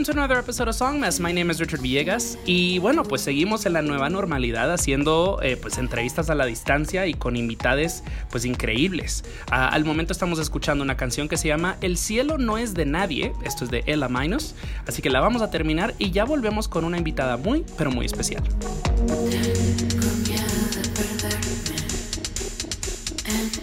[0.00, 1.20] Welcome to another episode of Songmess.
[1.20, 5.58] My name is Richard Villegas y bueno, pues seguimos en la nueva normalidad haciendo eh,
[5.60, 9.24] pues entrevistas a la distancia y con invitades pues increíbles.
[9.50, 12.86] Ah, al momento estamos escuchando una canción que se llama El cielo no es de
[12.86, 14.54] nadie, esto es de Ella Minus,
[14.86, 18.06] así que la vamos a terminar y ya volvemos con una invitada muy pero muy
[18.06, 18.42] especial.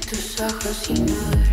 [0.07, 1.46] tus ojos y no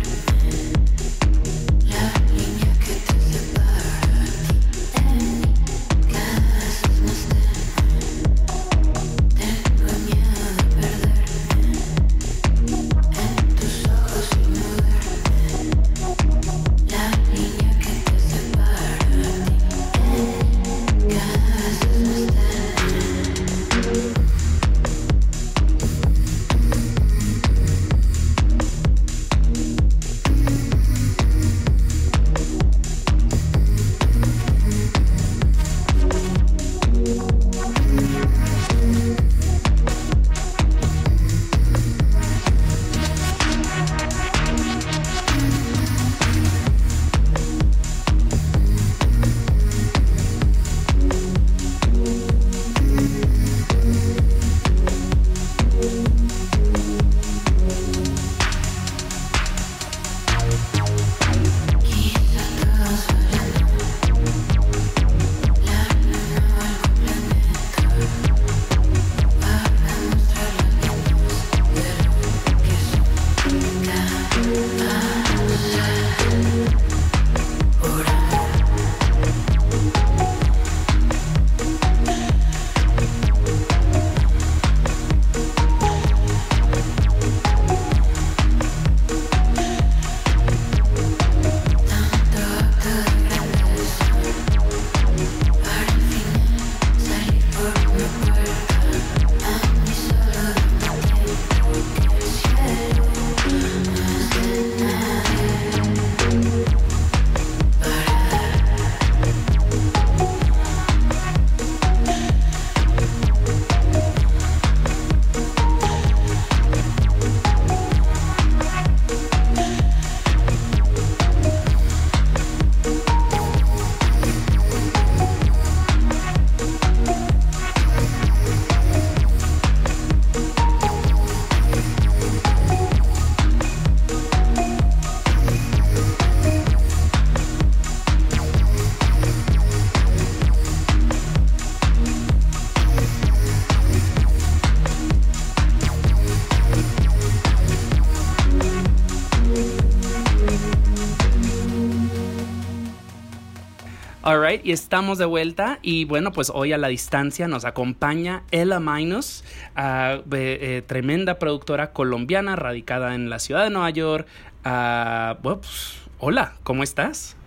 [154.65, 155.77] y estamos de vuelta.
[155.83, 159.43] Y bueno, pues hoy a la distancia nos acompaña Ella Minus,
[159.75, 164.27] ah, eh, tremenda productora colombiana radicada en la ciudad de Nueva York.
[164.63, 167.37] Ah, bueno, pues, hola, ¿cómo estás?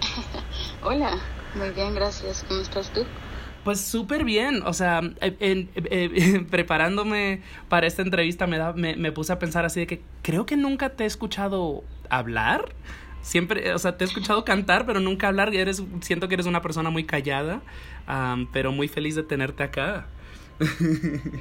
[0.82, 1.18] Hola,
[1.54, 2.44] muy bien, gracias.
[2.48, 3.04] ¿Cómo estás tú?
[3.62, 8.96] Pues súper bien, o sea, eh, en- eh, preparándome para esta entrevista me, da, me,
[8.96, 12.74] me puse a pensar así de que creo que nunca te he escuchado hablar.
[13.24, 15.54] Siempre, o sea, te he escuchado cantar, pero nunca hablar.
[15.54, 17.62] Eres, siento que eres una persona muy callada,
[18.52, 20.06] pero muy feliz de tenerte acá.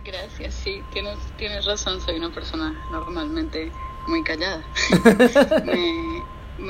[0.05, 3.69] Gracias, sí, tienes, tienes razón, soy una persona normalmente
[4.07, 4.63] muy callada.
[5.65, 6.23] Me-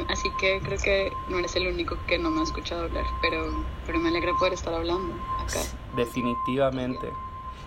[0.09, 3.63] así que creo que no eres el único que no me ha escuchado hablar, pero,
[3.85, 5.59] pero me alegra poder estar hablando acá.
[5.95, 7.11] Definitivamente.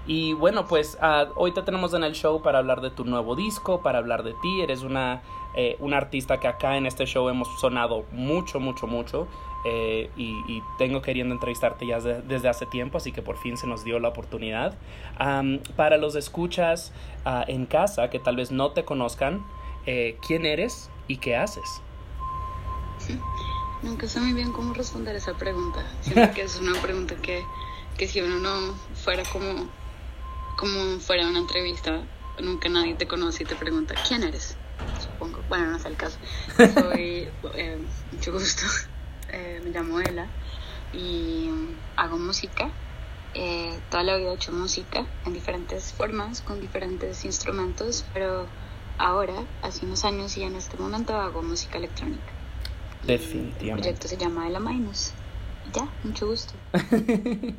[0.08, 3.34] Y bueno, pues ah, hoy te tenemos en el show para hablar de tu nuevo
[3.34, 4.60] disco, para hablar de ti.
[4.60, 5.22] Eres una,
[5.56, 9.26] eh, una artista que acá en este show hemos sonado mucho, mucho, mucho.
[9.69, 13.67] eh, y, tengo queriendo entrevistarte ya de- desde hace tiempo, así que por fin se
[13.67, 14.75] nos dio la oportunidad.
[15.75, 16.93] Para los escuchas
[17.25, 19.44] ah, en casa que tal vez no te conozcan,
[19.87, 21.82] eh, ¿quién eres y qué haces?
[23.82, 25.85] Nunca sé muy bien cómo responder esa pregunta.
[26.00, 27.44] Siento que es una pregunta que,
[27.99, 29.67] que si uno no fuera como,
[30.56, 32.02] como fuera una entrevista,
[32.41, 34.56] nunca nadie te conoce y te pregunta, ¿quién eres?
[35.00, 35.40] Supongo.
[35.49, 36.19] Bueno, no es el caso.
[36.56, 37.78] Soy, eh,
[38.12, 38.62] mucho gusto,
[39.28, 40.26] Eh, me llamo Ela
[40.93, 41.50] y
[41.96, 42.70] hago música.
[43.34, 48.46] Eh, toda la vida he hecho música en diferentes formas, con diferentes instrumentos, pero
[48.99, 52.23] ahora, hace unos años y en este momento hago música electrónica.
[53.02, 53.82] El Definitivamente.
[53.82, 55.12] proyecto se llama Ela Minus.
[55.75, 56.55] Ya, mucho gusto.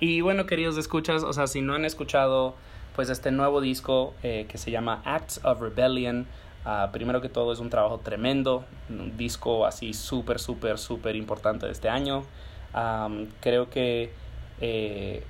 [0.00, 2.56] Y bueno, queridos escuchas, o sea, si no han escuchado
[2.96, 6.26] pues este nuevo disco eh, que se llama Acts of Rebellion,
[6.64, 11.66] ah, primero que todo es un trabajo tremendo, un disco así súper, súper, súper importante
[11.66, 12.24] de este año.
[12.72, 14.12] Am, creo que
[14.60, 15.24] eh,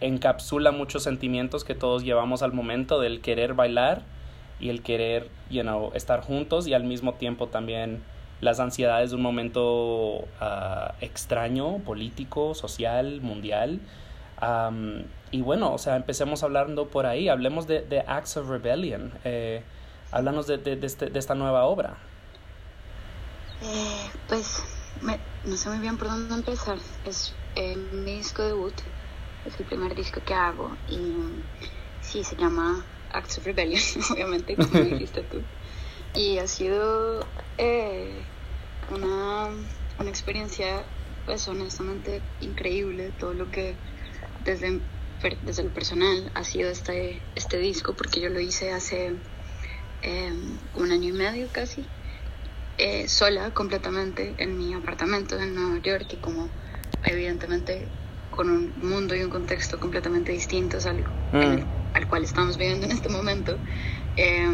[0.00, 4.02] encapsula muchos sentimientos que todos llevamos al momento del querer bailar
[4.60, 8.02] y el querer, you know, estar juntos y al mismo tiempo también
[8.40, 13.80] las ansiedades de un momento ah, extraño, político, social, mundial.
[14.38, 19.12] Am, y bueno, o sea, empecemos hablando por ahí, hablemos de, de Acts of Rebellion,
[19.24, 19.62] eh,
[20.10, 22.10] háblanos de, de, este- de esta nueva obra.
[23.60, 24.62] Eh, pues
[25.00, 26.78] me- no sé muy bien por dónde empezar.
[27.04, 28.80] Es eh, mi disco debut,
[29.44, 31.14] es el primer disco que hago y
[32.00, 33.80] sí, se llama Acts of Rebellion,
[34.12, 35.48] obviamente, como dijiste tú.
[36.14, 38.32] Y ha sido eh,
[38.90, 39.48] una,
[39.98, 40.86] una experiencia,
[41.24, 43.82] pues honestamente, increíble todo lo que
[44.40, 44.82] desde,
[45.42, 49.22] desde lo personal ha sido este, este disco, porque yo lo hice hace
[50.06, 50.32] eh,
[50.74, 51.92] un año y medio casi
[52.76, 56.54] eh, sola completamente en mi apartamento en Nueva York y como
[57.02, 57.94] evidentemente
[58.30, 61.04] con un mundo y un contexto completamente distintos al,
[61.40, 63.60] el- al cual estamos viviendo en este momento
[64.16, 64.48] Eh,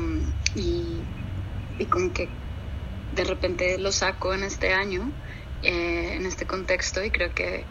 [0.54, 1.10] y,
[1.78, 2.40] y como que
[3.10, 5.14] de repente lo saco en este año
[5.62, 7.70] eh, en este contexto y creo que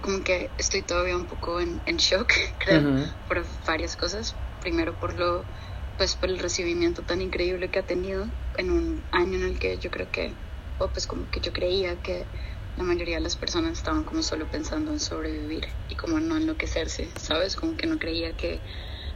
[0.00, 2.86] como que estoy todavía un poco en, en shock creo
[3.26, 4.42] por varias cosas.
[4.60, 5.48] Primero por lo
[5.96, 9.78] pues por el recibimiento tan increíble que ha tenido en un año en el que
[9.78, 10.38] yo creo que
[10.78, 12.30] o pues como que yo creía que
[12.74, 17.12] la mayoría de las personas estaban como solo pensando en sobrevivir y como no enloquecerse,
[17.18, 17.56] ¿sabes?
[17.56, 18.62] Como que no creía que,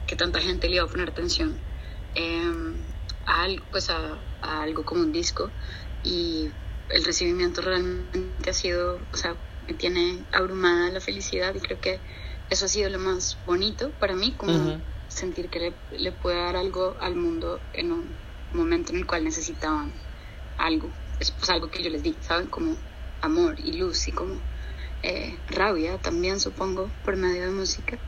[0.06, 1.64] que tanta gente le iba a poner atención
[2.14, 2.42] eh,
[3.26, 5.54] a, al- pues a, algo como un disco
[6.02, 6.54] y
[6.88, 12.02] el recibimiento realmente ha sido, o sea, me tiene abrumada la felicidad y creo que
[12.48, 14.82] eso ha sido lo más bonito para mí, como.
[15.10, 18.20] Sentir que le, le puede dar algo al mundo en un
[18.50, 19.94] momento en el cual necesitaban
[20.56, 22.48] algo, es pues algo que yo les di, ¿saben?
[22.48, 22.78] Como
[23.20, 24.46] amor y luz y como
[25.02, 28.00] eh, rabia también supongo por medio de música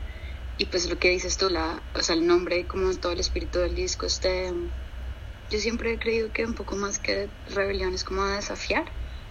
[0.57, 3.21] y pues lo que dices tú, la, o sea, el nombre y como todo el
[3.21, 4.53] espíritu del disco, este,
[5.49, 8.85] yo siempre he creído que un poco más que rebelión es como desafiar,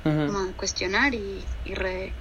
[0.05, 0.27] Ujú.
[0.27, 2.19] como de cuestionar y, y re-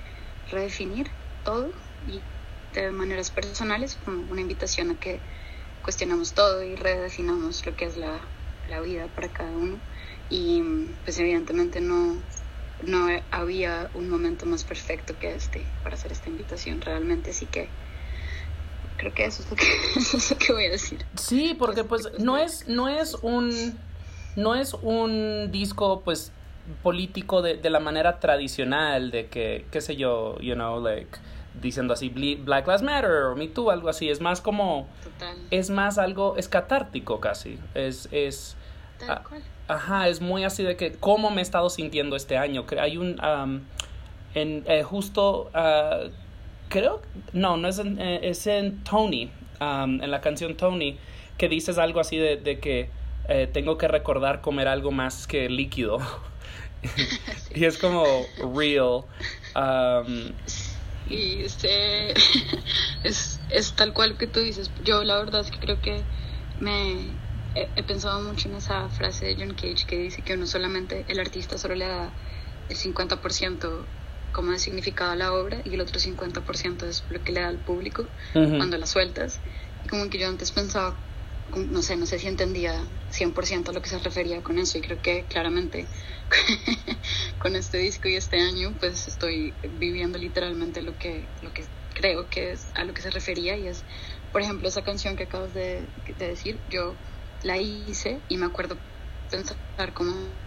[0.48, 1.08] redefinir
[1.44, 1.72] todo
[2.02, 2.28] y
[2.74, 5.24] de maneras personales como una invitación a que
[5.84, 8.20] cuestionamos todo y redefinamos lo que es la,
[8.70, 9.78] la vida para cada uno.
[10.30, 10.62] Y
[11.04, 12.16] pues evidentemente no,
[12.84, 16.82] no había un momento más perfecto que este para hacer esta invitación.
[16.82, 17.68] Realmente así que
[18.98, 19.66] creo que eso es lo que,
[20.00, 21.06] eso es lo que voy a decir.
[21.16, 23.78] Sí, porque pues no es, no es un
[24.36, 26.32] no es un disco pues
[26.84, 31.18] político de, de la manera tradicional de que, qué sé yo, you know, like
[31.60, 35.38] diciendo así "Ble- Black Lives Matter o Me Too, algo así, es más como total.
[35.52, 38.56] es más algo, es catártico casi, es, es,
[39.00, 39.44] tal ah, cual.
[39.68, 42.66] Ajá, es muy así de que cómo me he estado sintiendo este año.
[42.80, 43.62] Hay un am,
[44.34, 46.02] en eh, justo ah,
[46.70, 47.02] creo
[47.34, 49.30] no no es en, eh, es en Tony
[49.60, 50.98] en la canción Tony
[51.38, 52.90] que dices algo así de, de que
[53.30, 56.00] eh, tengo que recordar comer algo más que líquido.
[57.56, 58.04] Y es como
[58.56, 59.04] real
[59.54, 60.32] am,
[61.12, 62.14] Y este
[63.04, 64.74] es, es tal cual que tú dices.
[64.80, 66.08] Yo la verdad es que creo que
[66.56, 67.22] me
[67.54, 71.06] he, he pensado mucho en esa frase de John Cage que dice que uno solamente,
[71.12, 72.16] el artista solo le da
[72.68, 73.94] el 50%
[74.32, 77.50] como de significado a la obra y el otro 50% es lo que le da
[77.50, 78.58] al público ujú.
[78.58, 79.42] cuando la sueltas.
[79.84, 81.06] Y como que yo antes pensaba,
[81.48, 84.82] no sé, no sé si entendía 100% a lo que se refería con eso y
[84.82, 85.90] creo que claramente
[87.42, 92.30] con este disco y este año pues estoy viviendo literalmente lo que, lo que creo
[92.30, 93.86] que es a lo que se refería y es,
[94.32, 97.00] por ejemplo, esa canción que acabas de, de decir, yo
[97.44, 98.80] la hice y me acuerdo
[99.30, 100.40] pensar como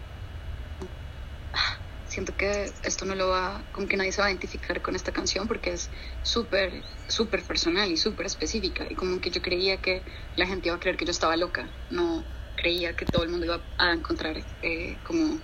[1.53, 4.97] "Ah, siento que esto no lo va, como que nadie se va a identificar con
[4.97, 5.91] esta canción porque es
[6.23, 10.05] súper, súper personal y súper específica y como que yo creía que
[10.37, 13.47] la gente iba a creer que yo estaba loca, no creía que todo el mundo
[13.47, 15.41] iba a encontrar eh, como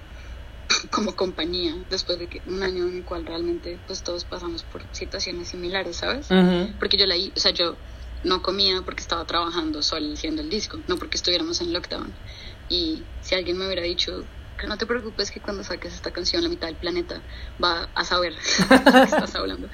[0.91, 4.83] como compañía después de que un año en el cual realmente pues todos pasamos por
[4.93, 6.31] situaciones similares, ¿sabes?
[6.31, 6.79] Ujú.
[6.79, 7.77] Porque yo la, o sea, yo
[8.23, 12.15] no comía porque estaba trabajando solo haciendo el disco, no porque estuviéramos en lockdown.
[12.69, 14.27] Y si alguien me hubiera dicho
[14.59, 17.23] que no te preocupes que cuando saques esta canción la mitad del planeta
[17.63, 18.35] va a saber
[18.69, 19.69] de qué estás hablando.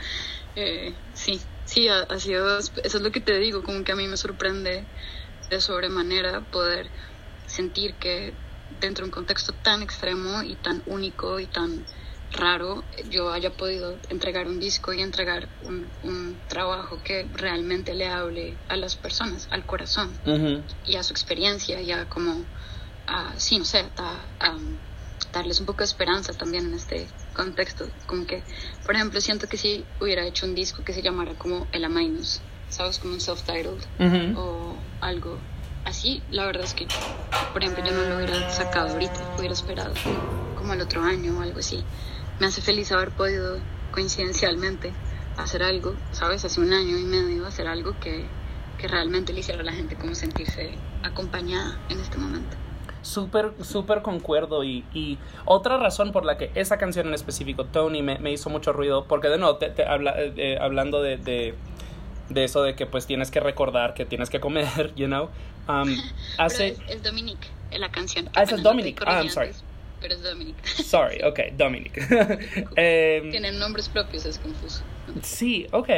[0.54, 3.96] Eh, sí, sí, ha, ha sido, eso es lo que te digo, como que a
[3.96, 4.86] mí me sorprende
[5.50, 6.90] de sobremanera poder
[7.46, 8.34] sentir que
[8.70, 11.86] dentro de un contexto tan extremo y tan único y tan
[12.32, 18.08] raro yo haya podido entregar un disco y entregar un, un trabajo que realmente le
[18.08, 20.18] hable a las personas, al corazón
[20.84, 22.46] y a su experiencia y a como,
[23.06, 24.58] a, sí, no sé, a, a
[25.32, 27.86] darles un poco de esperanza también en este contexto.
[28.06, 28.44] Como que,
[28.84, 32.40] por ejemplo, siento que si hubiera hecho un disco que se llamara como El Amainus,
[32.68, 32.98] ¿sabes?
[32.98, 33.84] Como un self-titled
[34.36, 35.40] o algo
[35.86, 36.86] así, la verdad es que,
[37.52, 39.94] por ejemplo, yo no lo hubiera sacado ahorita, hubiera esperado
[40.58, 41.82] como el otro año o algo así.
[42.38, 43.58] Me hace feliz haber podido
[43.92, 44.92] coincidencialmente
[45.38, 46.44] hacer algo, ¿sabes?
[46.44, 48.26] Hace un año y medio hacer algo que,
[48.78, 52.56] que realmente le hiciera a la gente como sentirse acompañada en este momento.
[53.02, 58.18] Súper, súper concuerdo y, otra razón por la que esa canción en específico, Tony, me,
[58.18, 61.54] me hizo mucho ruido, porque de nuevo, te, te habla, eh, eh, hablando de,
[62.28, 65.30] de eso de que pues tienes que recordar que tienes que comer, you know,
[65.68, 65.96] um,
[66.38, 66.68] hace...
[66.68, 67.38] Es, es Dominic,
[67.72, 68.28] la canción.
[68.34, 69.02] Ah, esa es Dominic.
[69.06, 69.50] Ah, I'm sorry.
[70.00, 70.64] pero es Dominic.
[70.64, 71.96] Sorry, ok, Dominic.
[72.76, 74.82] Em, Tienen nombres propios, es confuso.
[75.22, 75.88] Sí, ok.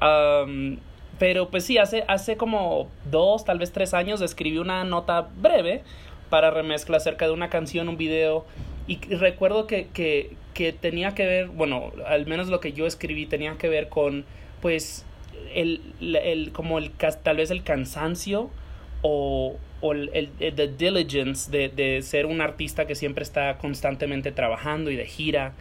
[0.00, 0.78] Am,
[1.18, 5.82] pero pues sí, hace, hace como dos, tal vez tres años escribí una nota breve
[6.30, 8.44] para remezcla acerca de una canción, un video.
[8.86, 13.26] Y recuerdo que, que, que tenía que ver, bueno, al menos lo que yo escribí
[13.26, 14.24] tenía que ver con,
[14.60, 15.06] pues,
[15.54, 16.90] el, el como el,
[17.22, 18.50] tal vez el cansancio
[19.02, 23.58] o, o el, el- el- the diligence de, de ser un artista que siempre está
[23.58, 25.52] constantemente trabajando y de gira.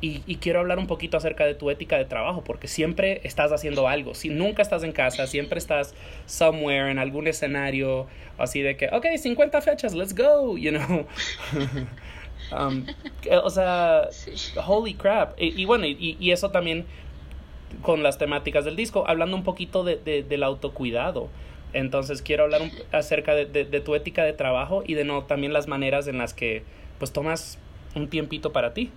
[0.00, 3.52] Y, y quiero hablar un poquito acerca de tu ética de trabajo, porque siempre estás
[3.52, 4.14] haciendo algo.
[4.14, 5.94] Si nunca estás en casa, siempre estás
[6.24, 8.06] somewhere en algún escenario,
[8.38, 11.06] así de que, ok, 50 fechas, let's go, you know.
[13.20, 14.08] Que, o sea,
[14.66, 15.34] holy crap.
[15.38, 16.86] Y, y bueno, y, y eso también
[17.82, 21.30] con las temáticas del disco, hablando un poquito de, de- del autocuidado.
[21.72, 25.24] Entonces quiero hablar un- acerca de, de- de tu ética de trabajo y de no
[25.24, 26.64] también las maneras en las que
[26.98, 27.58] pues tomas
[27.94, 28.92] un tiempito para ti.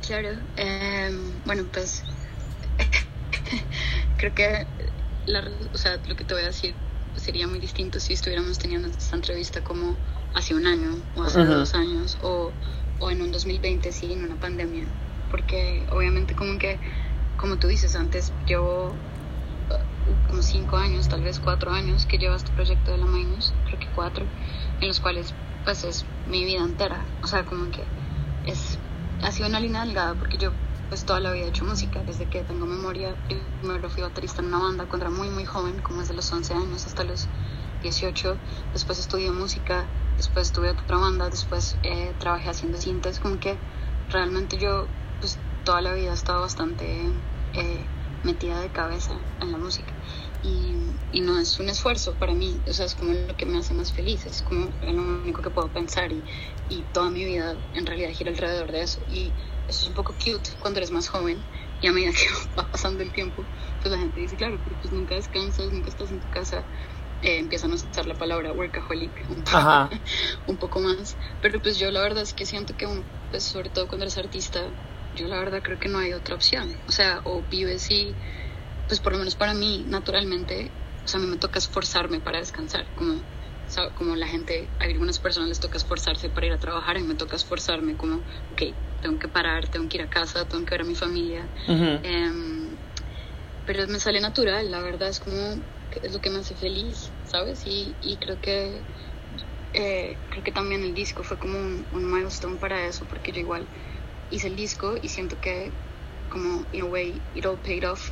[0.00, 2.06] Claro, em, bueno, pues
[4.16, 4.68] creo que
[5.26, 6.80] la, o sea, lo que te voy a decir
[7.14, 10.00] sería muy distinto si estuviéramos teniendo esta entrevista como
[10.32, 12.58] hace un año o hace dos años o,
[12.98, 14.94] o en un 2020, sí, en una pandemia.
[15.28, 16.80] Porque obviamente como que,
[17.36, 22.36] como tú dices antes, llevo uh, como cinco años, tal vez cuatro años que lleva
[22.36, 24.24] este proyecto de la Minus, creo que cuatro,
[24.80, 27.04] en los cuales pues es mi vida entera.
[27.22, 27.84] O sea, como que
[28.46, 28.78] es
[29.22, 30.52] ha sido una línea delgada porque yo
[30.88, 32.02] pues toda la vida he hecho música.
[32.04, 33.14] Desde que tengo memoria
[33.60, 36.54] primero fui baterista en una banda cuando era muy muy joven como desde los 11
[36.54, 37.26] años hasta los
[37.82, 38.36] 18
[38.72, 39.84] después estudié música
[40.16, 43.58] después tuve otra banda después eh, trabajé haciendo cintas como que
[44.10, 44.86] realmente yo
[45.66, 47.12] toda la vida he estado bastante
[47.54, 47.92] eh,
[48.22, 49.94] metida de cabeza en la música.
[50.40, 53.58] Y, y no es un esfuerzo para mí, o sea, es como lo que me
[53.58, 54.92] hace más feliz, es como lo
[55.22, 56.24] único que puedo pensar y,
[56.68, 59.02] y toda mi vida en realidad gira alrededor de eso.
[59.06, 61.48] Y eso es un poco cute cuando eres más joven
[61.80, 62.26] y a medida que
[62.58, 66.10] va pasando el tiempo, pues la gente dice, claro, pero pues nunca descansas, nunca estás
[66.12, 66.68] en tu casa,
[67.20, 69.82] eh, empiezan a usar la palabra workaholic un poco,
[70.46, 73.70] un poco más, pero pues yo la verdad es que siento que, un- pues sobre
[73.70, 74.74] todo cuando eres artista,
[75.16, 78.18] yo la verdad creo que no hay otra opción, o sea, o vives y
[78.86, 82.38] pues por lo menos para mí, naturalmente, o sea, a mí me toca esforzarme para
[82.38, 83.24] descansar, como,
[83.94, 87.06] como la gente, a algunas personas les toca esforzarse para ir a trabajar, a mí
[87.06, 88.62] me toca esforzarme como, ok,
[89.00, 91.50] tengo que parar, tengo que ir a casa, tengo que ver a mi familia.
[92.02, 92.78] Em,
[93.64, 95.56] pero me sale natural, la verdad es como,
[95.90, 97.62] es lo que me hace feliz, ¿sabes?
[97.66, 98.86] Y, y creo que,
[99.72, 103.40] eh, creo que también el disco fue como un, un milestone para eso, porque yo
[103.40, 103.68] igual
[104.28, 105.78] hice el disco y siento que
[106.28, 108.10] como, in a way, it all paid off,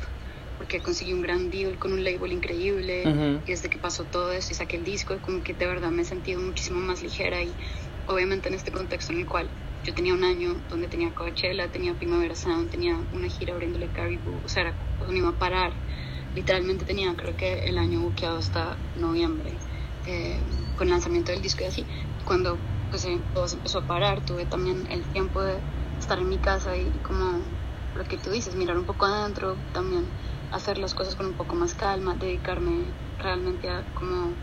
[0.57, 3.43] porque conseguí un gran deal con un label increíble Ujú.
[3.45, 6.03] y desde que pasó todo eso y saqué el disco, como que de verdad me
[6.03, 7.57] he sentido muchísimo más ligera y
[8.05, 9.53] obviamente en este contexto en el cual
[9.83, 14.41] yo tenía un año donde tenía Coachella, tenía Primavera Sound, tenía una gira abriéndole Caribou,
[14.43, 15.75] o sea, era, no iba a parar.
[16.33, 19.59] Literalmente tenía, creo que el año buqueado hasta noviembre,
[20.05, 20.43] eh,
[20.75, 21.87] con el lanzamiento del disco y así.
[22.25, 25.63] Cuando pues, eh, todo se empezó a parar, tuve también el tiempo de
[26.05, 27.43] estar en mi casa y como
[27.95, 30.13] lo que tú dices, mirar un poco adentro, también
[30.51, 34.37] hacer las cosas con un poco más calma, dedicarme realmente a como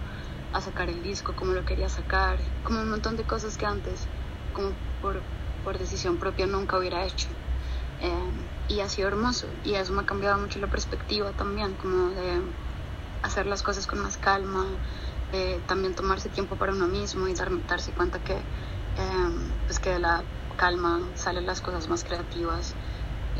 [0.51, 4.11] a sacar el disco, como lo quería sacar, como un montón de cosas que antes,
[4.51, 5.25] como por,
[5.63, 7.29] por decisión propia, nunca hubiera hecho.
[7.99, 8.33] Eh,
[8.67, 12.43] y ha sido hermoso, y eso me ha cambiado mucho la perspectiva también, como de
[13.23, 14.81] hacer las cosas con más calma,
[15.31, 18.49] de también tomarse tiempo para uno mismo y dar, darse cuenta que,
[18.97, 19.29] eh,
[19.67, 20.27] pues que la
[20.63, 22.77] calma salen las cosas más creativas.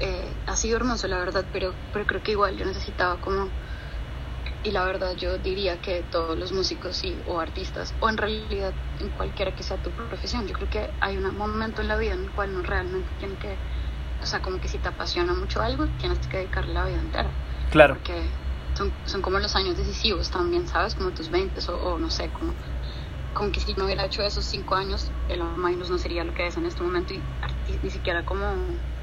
[0.01, 3.49] Eh, ha sido hermoso, la verdad, pero, pero creo que igual yo necesitaba como
[4.65, 8.75] y la verdad yo diría que todos los músicos y, o artistas, o en realidad
[8.99, 12.15] en cualquiera que sea tu profesión, yo creo que hay un momento en la vida
[12.15, 13.57] en el cual uno realmente tiene que,
[14.21, 17.31] o sea, como que si te apasiona mucho algo, tienes que dedicarle la vida entera.
[17.71, 17.95] Claro.
[17.95, 18.21] Porque
[18.75, 20.97] son, son como los años decisivos también, ¿sabes?
[20.97, 22.53] Como tus 20 o, o no sé, como,
[23.35, 26.47] como que si no hubiera hecho esos 5 años, el Minus no sería lo que
[26.47, 27.23] es en este momento y
[27.83, 28.47] ni siquiera como,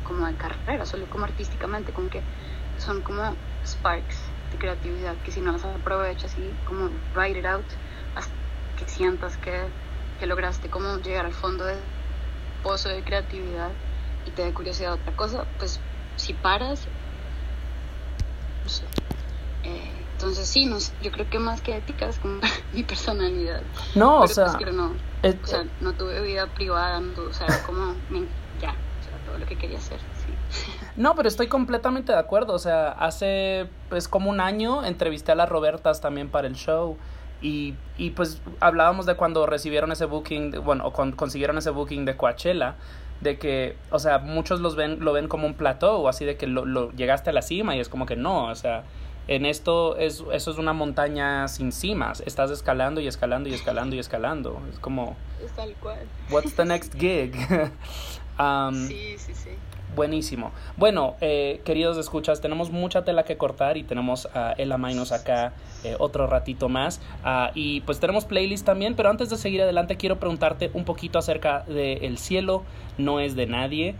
[0.03, 2.21] como carrera, solo como artísticamente, como que
[2.77, 4.17] son como sparks
[4.51, 7.65] de creatividad que si no las aprovechas y como write it out
[8.15, 8.33] hasta
[8.77, 9.65] que sientas que,
[10.19, 11.75] que lograste como llegar al fondo de
[12.63, 13.71] pozo de creatividad
[14.25, 15.79] y te dé curiosidad otra cosa, pues
[16.17, 16.86] si paras.
[19.63, 22.40] Eh, entonces sí, no yo creo que más que ética es como
[22.74, 23.62] mi personalidad.
[23.96, 24.92] No, o Pero, sea, pues, no,
[25.24, 28.28] es- o sea, no tuve vida privada, no o sea, como, me-
[28.62, 30.72] ya, o sea, todo lo que quería hacer, sí.
[30.98, 32.54] No, pero estoy completamente de acuerdo.
[32.54, 36.98] O sea, hace pues como un año entrevisté a las Robertas también para el show.
[37.42, 41.70] Y, y pues hablábamos de cuando recibieron ese booking, de- bueno, o con- consiguieron ese
[41.70, 42.76] booking de Coachella,
[43.22, 46.48] de que, o sea, muchos los ven, lo ven como un plateau, así de que
[46.48, 48.84] lo, lo llegaste a la cima y es como que no, o sea,
[49.36, 53.96] en esto es, eso es una montaña sin cimas, estás escalando y escalando y escalando
[53.96, 56.00] y escalando, es como, Es tal cual.
[56.31, 57.33] what's the next gig?
[58.39, 59.50] Um, Sí, sí, sí.
[59.98, 60.51] Buenísimo.
[60.77, 65.51] Bueno, eh, queridos escuchas, tenemos mucha tela que cortar y tenemos a Ella Mainos acá
[65.83, 67.01] eh, otro ratito más.
[67.25, 71.20] Ah, y pues tenemos playlist también, pero antes de seguir adelante quiero preguntarte un poquito
[71.20, 72.63] acerca de El cielo
[72.98, 73.96] no es de nadie.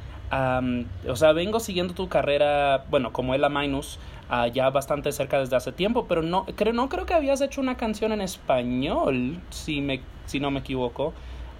[1.10, 5.56] O sea, vengo siguiendo tu carrera, bueno, como Ella Mainos, ah, ya bastante cerca desde
[5.56, 9.82] hace tiempo, pero no creo, no creo que habías hecho una canción en español, si,
[9.82, 11.14] me, si no me equivoco.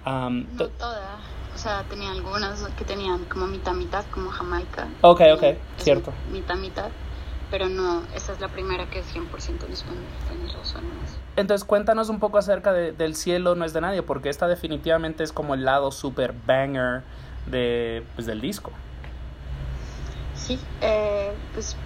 [0.04, 1.18] Am, No to- toda.
[1.54, 4.86] O sea, tenía algunas que tenían como mitad mitad, como Jamaica.
[5.02, 5.44] Ok, ok,
[5.78, 6.12] cierto.
[6.32, 6.88] Mitad mitad.
[7.50, 10.04] Pero no, esa es la primera que es 100% en español.
[10.28, 10.82] Tienes razón.
[11.34, 15.24] Entonces cuéntanos un poco acerca de, del cielo no es de nadie, porque esta definitivamente
[15.24, 17.02] es como el lado super banger
[17.46, 18.70] de, pues, del disco.
[20.34, 21.76] Sí, eh, pues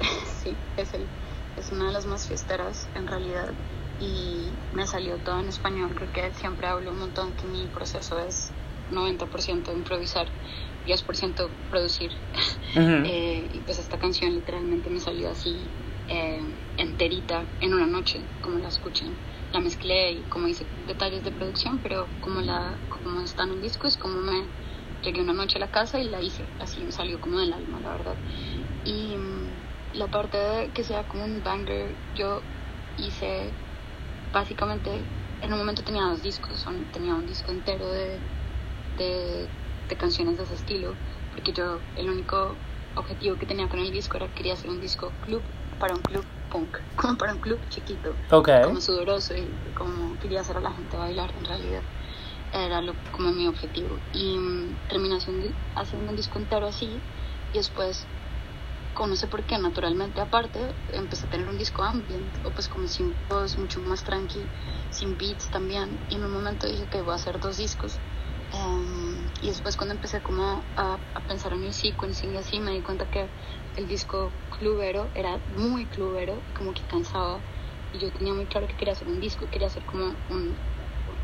[0.42, 1.12] sí, es, el,
[1.56, 3.56] es una de las más fiesteras en realidad.
[3.98, 5.94] Y me salió todo en español.
[5.94, 8.54] Creo que siempre hablo un montón que mi proceso es
[8.88, 10.32] 90% improvisar,
[10.84, 12.12] 10% producir.
[12.74, 13.06] Ujú.
[13.08, 15.72] Eh, y pues esta canción literalmente me salió así
[16.08, 16.40] eh,
[16.76, 19.20] enterita en una noche, como la escuchan.
[19.52, 23.60] La mezclé y como hice detalles de producción, pero como la como está en un
[23.60, 24.50] disco es como me
[25.02, 27.80] llegué una noche a la casa y la hice, así me salió como del alma,
[27.80, 28.18] la verdad.
[28.82, 29.16] Y
[30.00, 32.48] la parte de que sea como un banger, yo
[32.96, 33.58] hice
[34.32, 38.26] básicamente, en un momento tenía dos discos, son- tenía un disco entero de,
[38.90, 39.52] de,
[39.88, 42.62] de canciones de ese estilo, porque yo el único
[42.94, 45.44] objetivo que tenía con el disco era que quería hacer un disco club
[45.78, 48.48] para un club punk, como para un club chiquito, Ok.
[48.60, 51.86] como sudoroso y como quería hacer a la gente bailar en realidad.
[52.50, 54.02] Era lo, como mi objetivo.
[54.12, 57.06] Y mm, terminé haciendo, haciendo un disco entero así
[57.52, 58.10] y después
[58.96, 62.66] como no sé por qué, naturalmente aparte, empecé a tener un disco ambient, o pues
[62.68, 64.50] como sin voz, mucho más tranqui,
[64.90, 68.00] sin beats también, y en un momento dije que voy a hacer dos discos.
[68.52, 72.72] Em, y después cuando empecé como a, a pensar en el sequencing y así, me
[72.72, 73.30] di cuenta que
[73.74, 77.44] el disco clubero era muy clubero, como que cansaba,
[77.92, 80.58] y yo tenía muy claro que quería hacer un disco, quería hacer como un,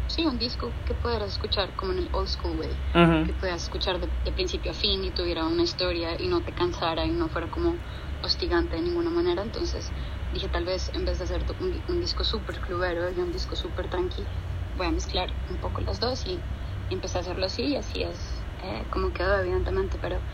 [0.07, 3.27] sí, un disco que pudieras escuchar como en el old school way Ujú.
[3.27, 6.55] que puedas escuchar de, de principio a fin y tuviera una historia y no te
[6.55, 7.81] cansara y no fuera como
[8.23, 9.43] hostigante de ninguna manera.
[9.43, 9.93] Entonces
[10.31, 13.57] dije, tal vez en vez de hacer un, un disco súper clubero y un disco
[13.57, 14.29] súper tranqui,
[14.73, 16.47] voy a mezclar un poco las dos y,
[16.88, 20.25] y empecé a hacerlo así y así es eh, como quedó evidentemente, pero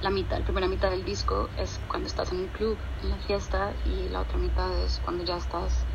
[0.00, 3.18] la mitad, la primera mitad del disco es cuando estás en un club, en la
[3.18, 5.87] fiesta y la otra mitad es cuando ya estás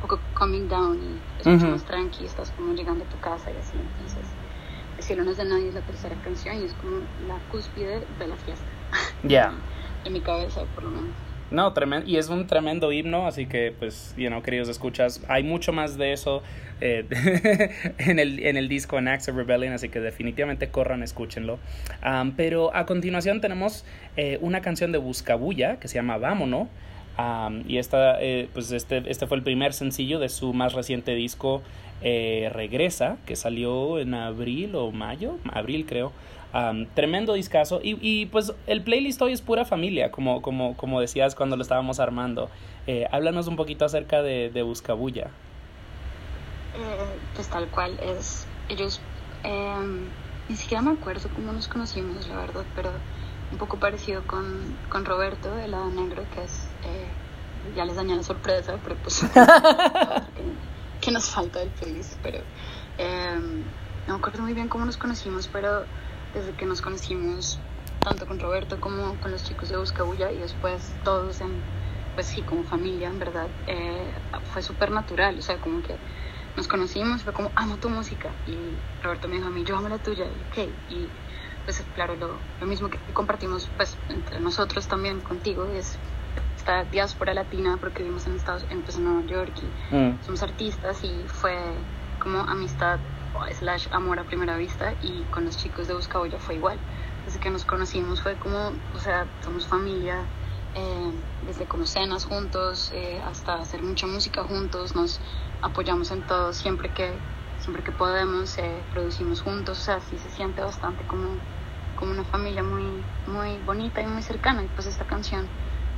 [0.00, 1.72] poco coming down y es mucho Ujú.
[1.72, 4.24] más tranqui, estás como llegando a tu casa y así, entonces
[4.98, 8.02] es Cielo no es de nadie es la tercera canción y es como la cúspide
[8.18, 8.66] de la fiesta.
[9.22, 9.52] Ya.
[10.02, 11.10] En mi cabeza, por lo menos.
[11.50, 15.42] No, tremendo, y es un tremendo himno, así que, pues, you know, queridos escuchas, hay
[15.42, 16.42] mucho más de eso
[16.80, 17.04] eh,
[17.98, 21.58] en, el, en el disco en Acts of Rebellion, así que definitivamente corran, escúchenlo.
[22.02, 23.84] Am, pero a continuación tenemos
[24.16, 26.68] eh, una canción de Buscabulla que se llama Vámonos.
[27.16, 31.14] Am, y esta, eh, pues este, este fue el primer sencillo de su más reciente
[31.14, 31.62] disco
[32.02, 36.12] eh, Regresa, que salió en abril o mayo, abril creo.
[36.52, 41.00] Am, tremendo discazo y, y, pues el playlist hoy es pura familia, como, como, como
[41.00, 42.50] decías cuando lo estábamos armando.
[42.86, 45.30] Eh, háblanos un poquito acerca de, de Buscabulla.
[46.74, 49.00] Eh, pues tal cual es ellos
[49.42, 50.08] eh,
[50.48, 52.92] ni siquiera me acuerdo cómo nos conocimos la verdad pero
[53.50, 57.08] un poco parecido con, con Roberto el lado negro que es eh,
[57.76, 59.20] ya les dañé la sorpresa pero pues
[60.34, 60.42] que,
[61.00, 62.38] que nos falta del playlist pero
[62.98, 63.38] eh,
[64.06, 65.84] no me acuerdo muy bien cómo nos conocimos pero
[66.34, 67.58] desde que nos conocimos
[68.00, 71.50] tanto con Roberto como con los chicos de Buscabulla y después todos en
[72.14, 74.10] pues sí como familia en verdad eh,
[74.52, 75.94] fue súper natural o sea como que
[76.56, 78.30] nos conocimos, fue como, amo tu música.
[78.46, 78.56] Y
[79.02, 80.24] Roberto me dijo a mí, yo amo la tuya.
[80.24, 81.08] Y, ok, y
[81.64, 85.98] pues claro, lo, lo mismo que compartimos pues entre nosotros también contigo es
[86.60, 90.20] esta diáspora latina porque vivimos en Estados en, pues, en Nueva York y Mm.
[90.22, 91.86] somos artistas y fue
[92.18, 93.00] como amistad
[93.58, 96.78] slash amor a primera vista y con los chicos de Buscaboya fue igual.
[97.24, 98.60] Desde que nos conocimos fue como,
[98.92, 100.30] o sea, somos familia,
[100.74, 105.22] eh, desde como cenas juntos eh, hasta hacer mucha música juntos, nos
[105.62, 107.22] apoyamos en todo siempre que
[107.56, 111.42] siempre que podemos, eh, producimos juntos, o sea, sí se siente bastante como,
[111.94, 114.62] como una familia muy, muy bonita y muy cercana.
[114.64, 115.50] Y pues esta canción,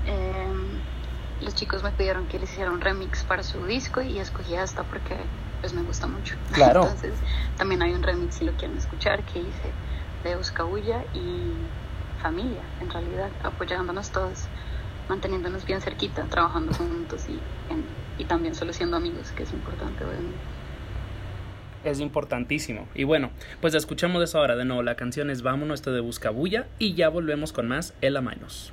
[0.07, 0.53] eh,
[1.41, 4.83] los chicos me pidieron que les hiciera un remix para su disco y escogí esta
[4.85, 5.17] porque
[5.61, 6.37] pues me gusta mucho.
[6.53, 6.83] Claro.
[6.83, 7.15] Entonces
[7.57, 9.73] también hay un remix si lo quieren escuchar que hice
[10.25, 11.53] de Buscabulla y
[12.23, 14.45] familia, en realidad, apoyándonos todos,
[15.09, 17.33] manteniéndonos bien cerquita, trabajando juntos y,
[17.73, 17.85] en-
[18.19, 20.37] y también solo siendo amigos, que es importante, obviamente.
[21.85, 22.87] Es importantísimo.
[22.95, 24.85] Y bueno, pues escuchamos eso ahora de nuevo.
[24.85, 26.69] La canción es Vámonos, esto de Buscabulla.
[26.79, 28.73] Y ya volvemos con más El Amanos.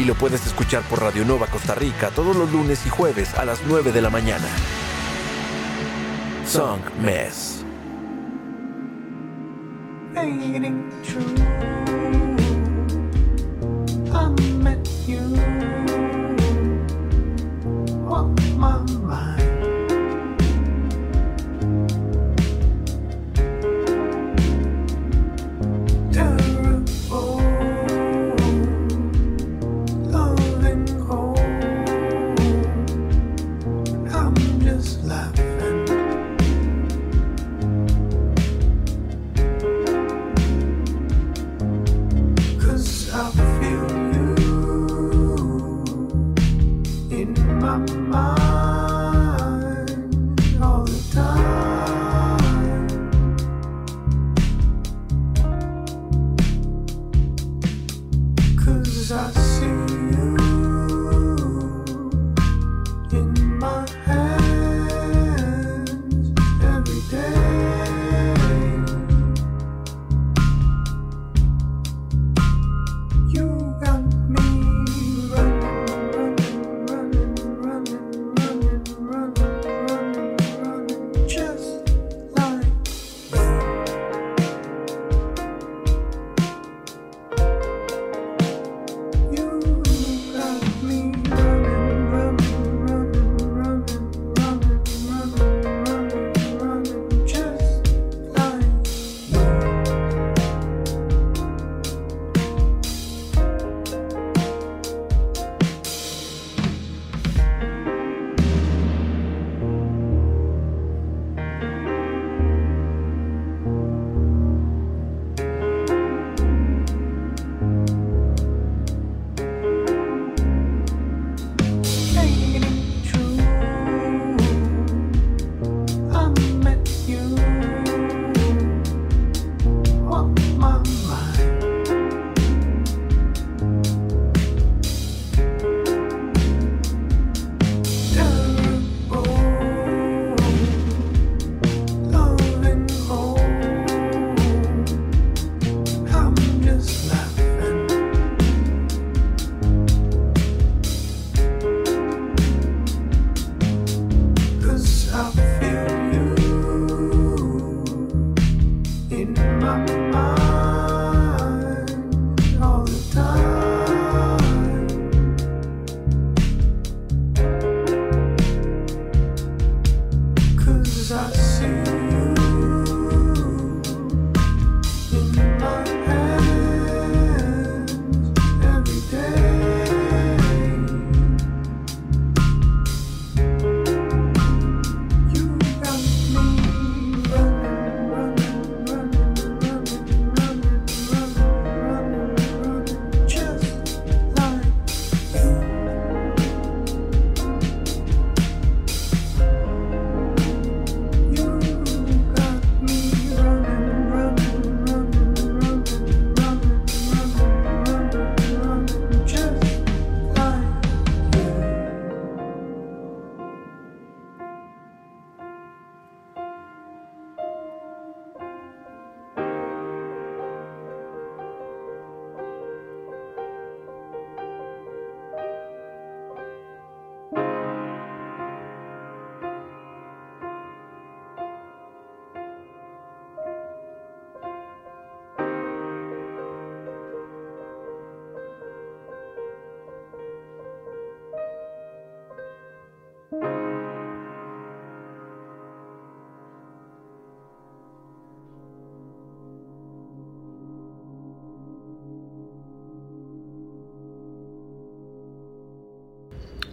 [0.00, 3.44] y lo puedes escuchar por Radio Nova Costa Rica todos los lunes y jueves a
[3.44, 4.46] las 9 de la mañana.
[6.46, 7.64] Song Mess.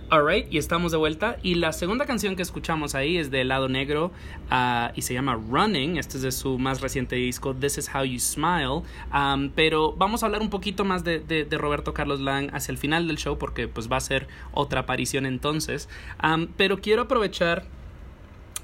[0.10, 1.36] Alright, y estamos de vuelta.
[1.44, 4.14] Y la segunda canción que escuchamos ahí es de Lado Negro
[4.50, 5.98] ah, y se llama Running.
[5.98, 8.84] Este es de su más reciente disco, This Is How You Smile.
[9.54, 13.18] Pero vamos a hablar un poquito más de, Roberto Carlos Lang hacia el final del
[13.18, 15.90] show porque pues va a ser otra aparición entonces.
[16.56, 17.66] Pero quiero aprovechar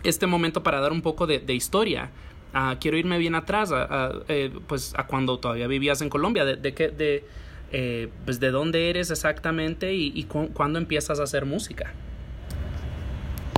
[0.04, 2.12] este momento para dar un poco de, historia.
[2.54, 6.46] Ah, quiero irme bien atrás, a, eh, pues a cuando todavía vivías en Colombia.
[6.46, 7.26] ¿De, de de,
[7.74, 11.92] eh, pues de dónde eres exactamente y, y cu- cuándo empiezas a hacer música?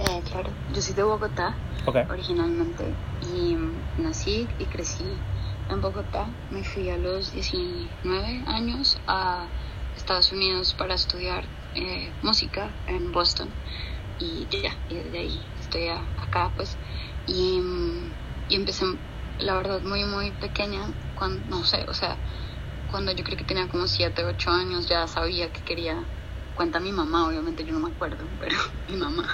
[0.07, 1.55] Eh, claro, yo soy de Bogotá
[2.09, 2.83] originalmente
[3.21, 3.73] y mm,
[4.03, 5.05] nací y crecí
[5.69, 6.27] en Bogotá.
[6.49, 9.47] Me fui a los 19 años a
[9.95, 13.49] Estados Unidos para estudiar eh, música en Boston
[14.19, 16.77] y ya, y desde ahí estoy a- acá pues
[17.27, 18.13] y, mm,
[18.49, 18.85] y empecé
[19.39, 22.17] la verdad muy muy pequeña cuando no sé, o sea,
[22.91, 26.05] cuando yo creo que tenía como 7, 8 años ya sabía que quería
[26.55, 28.55] cuenta mi mamá, obviamente yo no me acuerdo, pero
[28.87, 29.27] mi mamá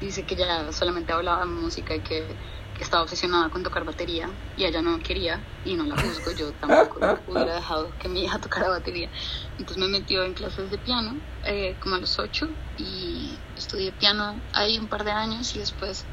[0.00, 2.26] dice que ya solamente hablaba música y que,
[2.74, 6.52] que estaba obsesionada con tocar batería y ella no quería y no la juzgo, yo
[6.54, 9.10] tampoco hubiera dejado que mi hija tocara batería.
[9.58, 14.40] Entonces me metió en clases de piano eh, como a los 8 y estudié piano
[14.54, 16.06] ahí un par de años y después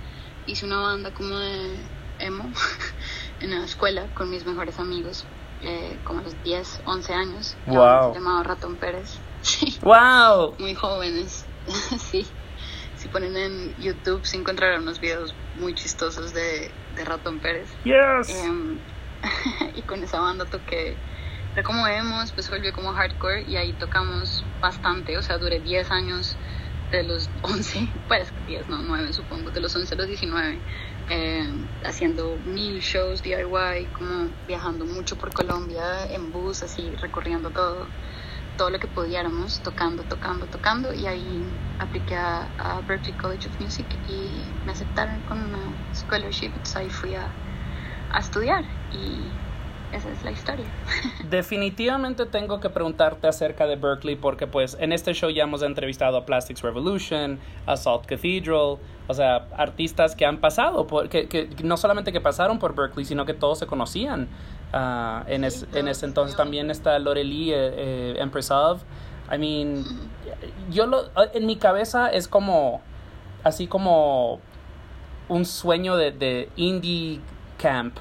[0.45, 2.51] hice una banda como de emo
[3.39, 5.25] en la escuela con mis mejores amigos
[5.63, 7.57] eh, como los 10, 11 años.
[7.67, 8.13] Wow.
[8.13, 9.19] Se llamaba Ratón Pérez.
[9.41, 10.55] Sí ¡Wow!
[10.59, 11.45] muy jóvenes.
[12.11, 12.27] sí.
[12.97, 17.69] Si ponen en YouTube se encontrarán unos videos muy chistosos de, de Ratón Pérez.
[17.85, 18.29] ¡Yes!
[18.43, 18.77] Em,
[19.75, 20.97] y con esa banda toqué.
[21.53, 25.17] Era como emo, después se volvió como hardcore y ahí tocamos bastante.
[25.17, 26.37] O sea, duré 10 años
[26.91, 30.59] de los 11, pues 10, no, 9 supongo, de los 11 a los 19,
[31.09, 31.49] eh,
[31.83, 37.87] haciendo mil shows DIY, como viajando mucho por Colombia en bus, así recorriendo todo
[38.59, 41.45] todo lo que pudiéramos, tocando, tocando, tocando, y ahí
[41.79, 45.59] apliqué a, Berklee College of Music y me aceptaron con una
[45.95, 47.29] scholarship, entonces ahí fui a,
[48.11, 48.65] a estudiar.
[48.91, 49.21] Y
[49.93, 50.65] esa es la historia.
[51.29, 56.17] Definitivamente tengo que preguntarte acerca de Berkeley porque pues en este show ya hemos entrevistado
[56.17, 61.49] a Plastics Revolution, a Salt Cathedral, o sea, artistas que han pasado, por, que, que
[61.63, 64.27] no solamente que pasaron por Berkeley, sino que todos se conocían.
[64.73, 68.81] ah, en, es- ese entonces también está Lorelei, eh, eh, Empress of.
[69.33, 69.85] I mean,
[70.71, 72.81] yo lo, en mi cabeza es como,
[73.43, 74.39] así como
[75.27, 77.19] un sueño de, de indie
[77.57, 77.97] camp.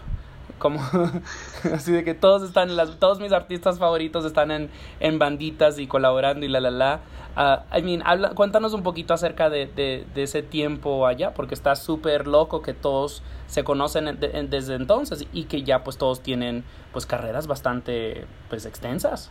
[0.59, 0.81] Como
[1.75, 5.87] así de que todos están, las, todos mis artistas favoritos están en, en banditas y
[5.87, 7.01] colaborando y la la la.
[7.37, 11.55] Ah, I mean, habla, cuéntanos un poquito acerca de, de, de ese tiempo allá, porque
[11.55, 15.99] está súper loco que todos se conocen en- de- desde entonces y que ya pues
[15.99, 19.31] todos tienen pues carreras bastante pues extensas.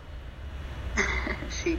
[1.49, 1.77] Sí,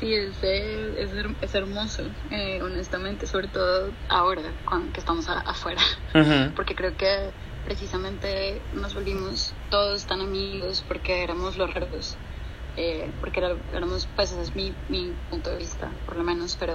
[0.00, 5.40] sí, es, eh, es, es hermoso, eh, honestamente, sobre todo ahora cuando, que estamos a-
[5.40, 5.80] afuera.
[6.56, 7.30] porque creo que
[7.64, 12.16] precisamente nos volvimos todos tan amigos porque éramos los raros,
[12.76, 13.40] eh, porque
[13.72, 16.74] éramos, pues ese es mi, mi punto de vista, por lo menos, pero,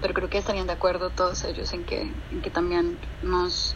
[0.00, 3.74] pero creo que estarían de acuerdo todos ellos en que, en que también nos,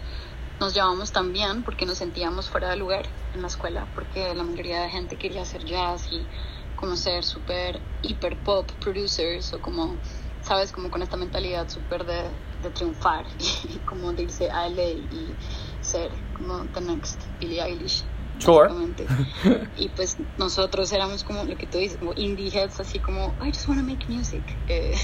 [0.61, 4.43] nos llevamos tan bien porque nos sentíamos fuera de lugar en la escuela, porque la
[4.43, 6.27] mayoría de gente quería hacer jazz y
[6.77, 9.97] como ser súper hiper pop producers o como
[10.43, 12.25] sabes, como con esta mentalidad súper de,
[12.63, 13.25] de triunfar
[13.65, 15.35] y como de irse a LA y
[15.83, 18.05] ser como the next Billie Eilish.
[18.39, 18.69] Sure.
[19.77, 23.53] Y pues nosotros éramos como lo que tú dices, como indie heads, así como, I
[23.53, 24.43] just want to make music.
[24.69, 24.95] Eh,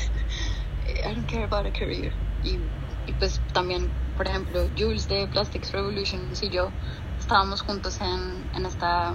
[0.89, 2.13] I don't care about a career.
[2.43, 2.59] Y,
[3.07, 6.71] y pues también, por ejemplo, Jules de Plastics Revolution y yo
[7.19, 9.13] estábamos juntos en, en esta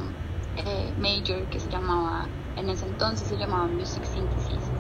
[0.58, 4.72] eh, major que se llamaba, en ese entonces se llamaba Music Synthesis.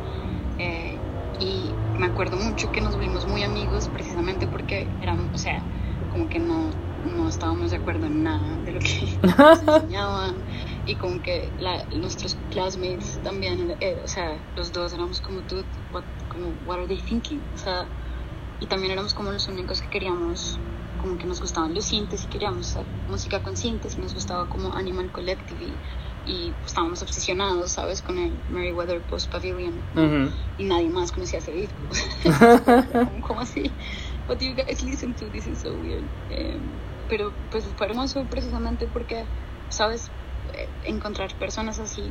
[0.59, 0.97] Eh,
[1.39, 5.63] y me acuerdo mucho que nos volvimos muy amigos precisamente porque éramos, o sea,
[6.13, 6.69] como que no,
[7.17, 10.35] no estábamos de acuerdo en nada de lo que nos enseñaban
[10.85, 15.63] y como que la, nuestros classmates también, eh, o sea, los dos éramos como tú,
[15.91, 17.41] what, como, what are they thinking?
[17.55, 17.85] O sea,
[18.59, 20.59] y también éramos como los únicos que queríamos,
[21.01, 24.47] como que nos gustaban los sintes y queríamos hacer música con sintes, y nos gustaba
[24.47, 25.65] como Animal Collective
[26.25, 28.01] y, y estábamos obsesionados, ¿sabes?
[28.01, 30.31] Con el Meriwether Post Pavilion Ujú.
[30.57, 31.75] y nadie más conocía ese disco.
[32.23, 33.71] ¿Cómo, cómo así?
[34.27, 35.29] What do you guys listen to?
[35.29, 36.05] This is so weird.
[36.29, 36.57] Eh,
[37.09, 39.25] pero pues fue hermoso precisamente porque,
[39.69, 40.09] ¿sabes?
[40.53, 42.03] Eh, encontrar personas así,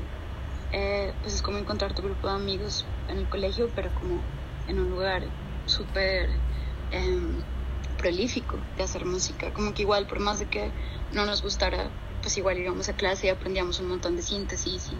[0.73, 4.21] eh, pues es como encontrar tu grupo de amigos en el colegio, pero como
[4.69, 5.23] en un lugar
[5.65, 6.29] súper
[6.91, 7.43] em,
[7.97, 9.53] prolífico de hacer música.
[9.55, 10.71] Como que igual, por más de que
[11.13, 11.91] no nos gustara,
[12.21, 14.97] pues igual íbamos a clase y aprendíamos un montón de síntesis y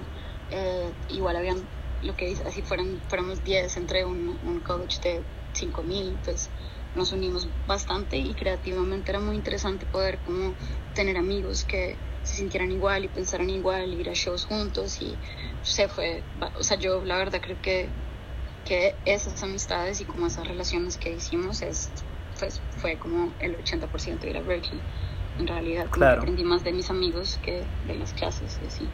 [0.51, 1.59] eh, igual habían
[2.03, 6.51] lo que dice, así fueran, fuéramos 10 entre un, un college de 5000, pues
[6.95, 10.55] nos unimos bastante y creativamente era muy interesante poder como
[10.95, 15.17] tener amigos que se sintieran igual y pensaran igual, ir a shows juntos y
[15.63, 16.23] se fue,
[16.59, 17.89] o sea, yo la verdad creo que,
[18.67, 21.91] que esas amistades y como esas relaciones que hicimos es,
[22.39, 24.81] pues, fue como el 80% de ir a Berkeley.
[25.39, 26.17] En realidad, como Claro.
[26.17, 28.89] que aprendí más de mis amigos que de las clases y así.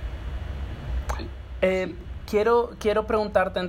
[1.19, 1.29] Sí.
[1.63, 1.95] Eh,
[2.27, 3.61] quiero, quiero preguntarte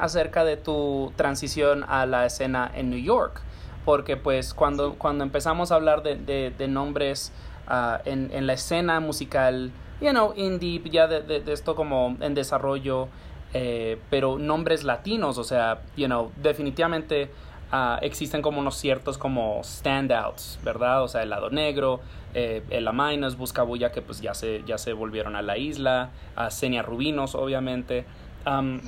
[0.00, 3.42] acerca de tu transición a la escena en New York,
[3.88, 7.32] porque pues cuando, cuando empezamos a hablar de, de- de nombres
[7.66, 9.70] ah, en, en la escena musical,
[10.02, 13.08] you know, indie, ya de, de- esto como en desarrollo,
[13.54, 17.30] eh, pero nombres latinos, o sea, you know, definitivamente
[17.72, 21.02] ah, existen como unos ciertos como standouts, ¿verdad?
[21.02, 22.00] O sea, el lado negro,
[22.34, 26.50] eh, el Amainos, Buscabulla, que pues ya se, ya se volvieron a la isla, a
[26.50, 28.04] Senia Rubinos, obviamente.
[28.46, 28.82] Um,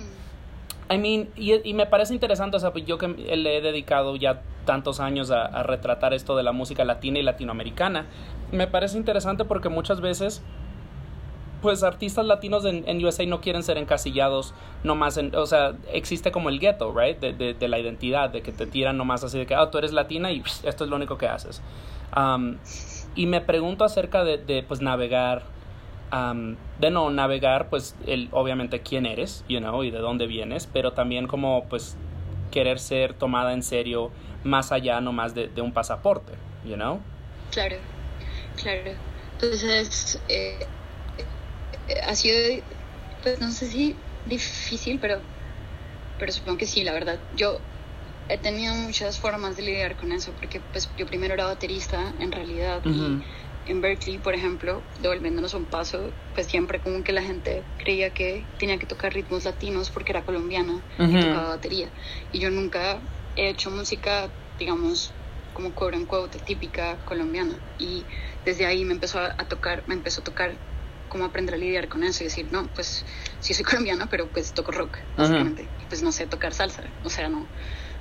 [0.91, 4.99] I mean, y, me parece interesante, o sea, yo que le he dedicado ya tantos
[4.99, 8.07] años a, retratar esto de la música latina y latinoamericana,
[8.51, 10.43] me parece interesante porque muchas veces
[11.63, 16.33] pues artistas latinos en, en USA no quieren ser encasillados nomás en, o sea, existe
[16.33, 17.21] como el ghetto, right?
[17.21, 19.93] De, de, la identidad, de que te tiran nomás así de que, ah, tú eres
[19.93, 21.63] latina y pss, esto es lo único que haces.
[22.17, 22.57] Um,
[23.15, 25.43] y me pregunto acerca de, de pues navegar,
[26.13, 30.67] um, de no navegar, pues el, obviamente quién eres, you know, y de dónde vienes,
[30.67, 31.97] pero también como pues
[32.51, 36.33] querer ser tomada en serio más allá nomás de, de un pasaporte,
[36.65, 36.99] you know?
[37.51, 37.77] Claro,
[38.57, 38.93] claro.
[39.35, 40.69] Entonces, eh,
[42.07, 42.37] ha sido,
[43.23, 45.23] pues no sé si difícil, pero,
[46.19, 47.21] pero supongo que sí, la verdad.
[47.33, 47.61] Yo
[48.29, 52.33] he tenido muchas formas de lidiar con eso, porque pues yo primero era baterista en
[52.33, 52.91] realidad Ujú.
[52.93, 53.27] y
[53.65, 58.49] en Berkeley, por ejemplo, devolviéndonos un paso, pues siempre como que la gente creía que
[58.59, 61.21] tenía que tocar ritmos latinos porque era colombiana y Ujú.
[61.21, 61.93] tocaba batería.
[62.31, 63.03] Y yo nunca
[63.35, 65.17] he hecho música, digamos,
[65.53, 67.63] como quote unquote típica colombiana.
[67.77, 68.09] Y
[68.45, 70.61] desde ahí me empezó a, tocar, me empezó a tocar
[71.09, 73.05] cómo aprender a lidiar con eso y decir, no, pues
[73.41, 75.73] sí soy colombiana, pero pues toco rock, básicamente.
[75.79, 77.51] Y pues no sé tocar salsa, o sea, no,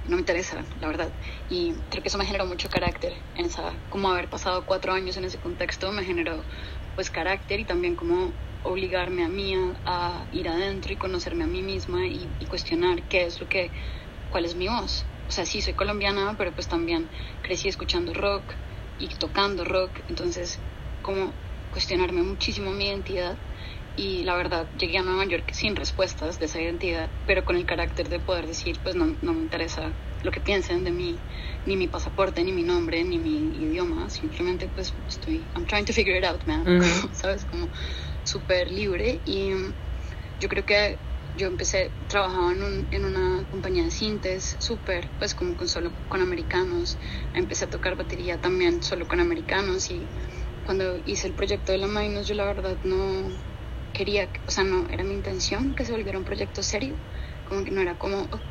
[0.09, 1.13] no me interesa, la verdad.
[1.47, 5.17] Y creo que eso me generó mucho carácter, en esa, como haber pasado cuatro años
[5.17, 6.45] en ese contexto me generó
[6.95, 8.33] pues carácter y también como
[8.63, 9.53] obligarme a mí
[9.85, 13.71] a, ir adentro y conocerme a mí misma y, y cuestionar qué es lo que,
[14.29, 15.05] cuál es mi voz.
[15.27, 17.09] O sea, sí soy colombiana, pero pues también
[17.41, 18.53] crecí escuchando rock
[18.97, 20.59] y tocando rock, entonces
[21.01, 21.33] como
[21.69, 23.37] cuestionarme muchísimo mi identidad
[23.99, 27.65] y la verdad llegué a Nueva York sin respuestas de esa identidad, pero con el
[27.65, 31.21] carácter de poder decir, pues no, no me interesa lo que piensen de mí,
[31.65, 35.93] ni mi pasaporte, ni mi nombre, ni mi idioma, simplemente pues estoy, I'm trying to
[35.93, 36.63] figure it out, man.
[37.13, 37.45] ¿sabes?
[37.45, 37.69] Como
[38.23, 39.75] súper libre y mm,
[40.39, 40.99] yo creo que
[41.33, 45.93] yo empecé, trabajaba en, un- en una compañía de sintes súper, pues como con solo
[46.07, 46.97] con americanos,
[47.33, 50.09] empecé a tocar batería también solo con americanos y
[50.63, 53.29] cuando hice el proyecto de la Minus yo la verdad no
[53.99, 56.95] quería, que- o sea, no era mi intención que se volviera un proyecto serio,
[57.47, 58.45] como que no era como oh,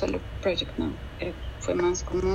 [0.00, 2.30] solo project, no, era- fue más como,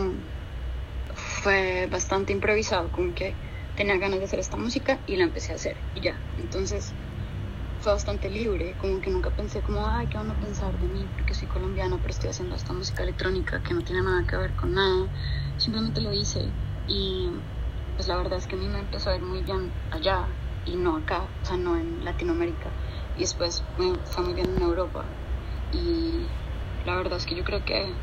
[1.16, 3.40] fue bastante improvisado, como que
[3.76, 6.98] tenía ganas de hacer esta música y la empecé a hacer y ya, entonces
[7.80, 11.10] fue bastante libre, como que nunca pensé como, ay, ¿qué van a pensar de mí?
[11.18, 14.56] Porque soy colombiana, pero estoy haciendo esta música electrónica que no tiene nada que ver
[14.56, 15.12] con nada,
[15.58, 17.30] simplemente lo hice y
[17.96, 20.76] pues la verdad es que a mí me empezó a ir muy bien allá y
[20.76, 22.70] no acá, o sea, no en Latinoamérica.
[23.16, 25.06] Y después me fue muy bien en Europa.
[25.72, 26.28] Y
[26.86, 27.94] la verdad es que yo creo que,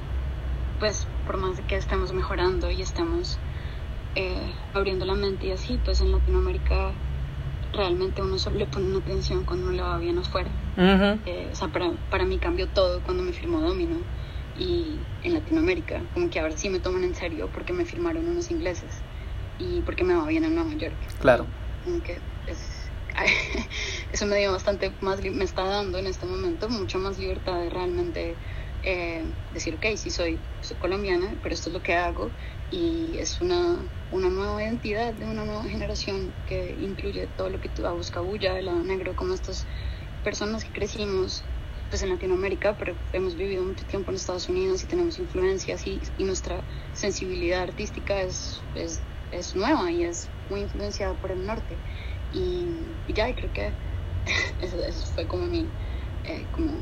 [0.80, 3.38] pues, por más de que estemos mejorando y estemos
[4.16, 6.94] eh, abriendo la mente y así, pues en Latinoamérica
[7.72, 10.50] realmente uno solo le pone una atención cuando le va bien afuera.
[11.26, 13.96] Eh, o sea, para, para mí cambió todo cuando me firmó Domino
[14.56, 18.50] y en Latinoamérica, como que ahora sí me toman en serio porque me firmaron unos
[18.50, 19.02] ingleses
[19.58, 20.94] y porque me va bien en Nueva York.
[21.18, 21.46] Claro.
[21.82, 22.33] Como que es-
[24.10, 27.70] eso me dio bastante más, me está dando en este momento mucho más libertad de
[27.70, 28.40] realmente
[28.82, 30.46] eh, decir, ok, sí soy,
[30.78, 32.34] colombiana, pero esto es lo que hago
[32.68, 37.68] y es una, una nueva identidad de una nueva generación que incluye todo lo que
[37.70, 39.66] tú busca bulla, el lado negro, como estas
[40.22, 41.50] personas que crecimos
[41.88, 46.02] pues en Latinoamérica, pero hemos vivido mucho tiempo en Estados Unidos y tenemos influencias y,
[46.16, 51.82] y nuestra sensibilidad artística es, es, es nueva y es muy influenciada por el norte.
[52.34, 52.66] Y,
[53.08, 53.70] y ya, y creo que
[54.60, 55.66] eso, eso fue como mi,
[56.24, 56.72] eh, como,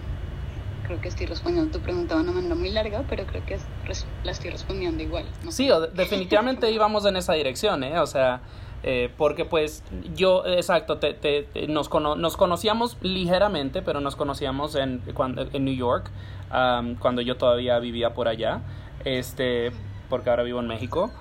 [0.86, 3.66] creo que estoy respondiendo tu pregunta de una manera muy larga, pero creo que es-
[3.84, 5.24] res- la estoy respondiendo igual.
[5.44, 5.52] ¿no?
[5.52, 7.98] Sí, o- definitivamente íbamos en esa dirección, ¿eh?
[8.00, 8.40] O sea,
[8.84, 9.84] Eh, porque pues
[10.16, 15.42] yo, exacto, te, te- te- nos, cono- nos conocíamos ligeramente, pero nos conocíamos en, cuando,
[15.52, 16.10] en New York,
[16.50, 18.60] am, cuando yo todavía vivía por allá,
[19.04, 19.70] este,
[20.10, 21.12] porque ahora vivo en México.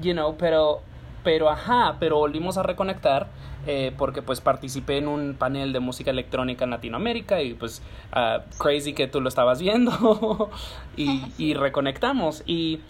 [0.00, 0.80] You know, pero,
[1.22, 3.28] pero ajá, pero volvimos a reconectar
[3.66, 8.40] eh, porque pues participé en un panel de música electrónica en Latinoamérica y pues ah,
[8.58, 10.50] crazy que tú lo estabas viendo.
[10.96, 12.42] Y, y reconectamos.
[12.46, 12.80] Y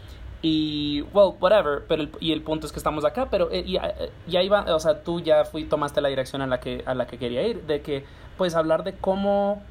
[0.43, 3.95] y well whatever pero el, y el punto es que estamos acá pero eh, ya,
[4.27, 7.07] ya iba o sea tú ya fui tomaste la dirección a la que a la
[7.07, 8.05] que quería ir de que
[8.39, 9.63] pues hablar de cómo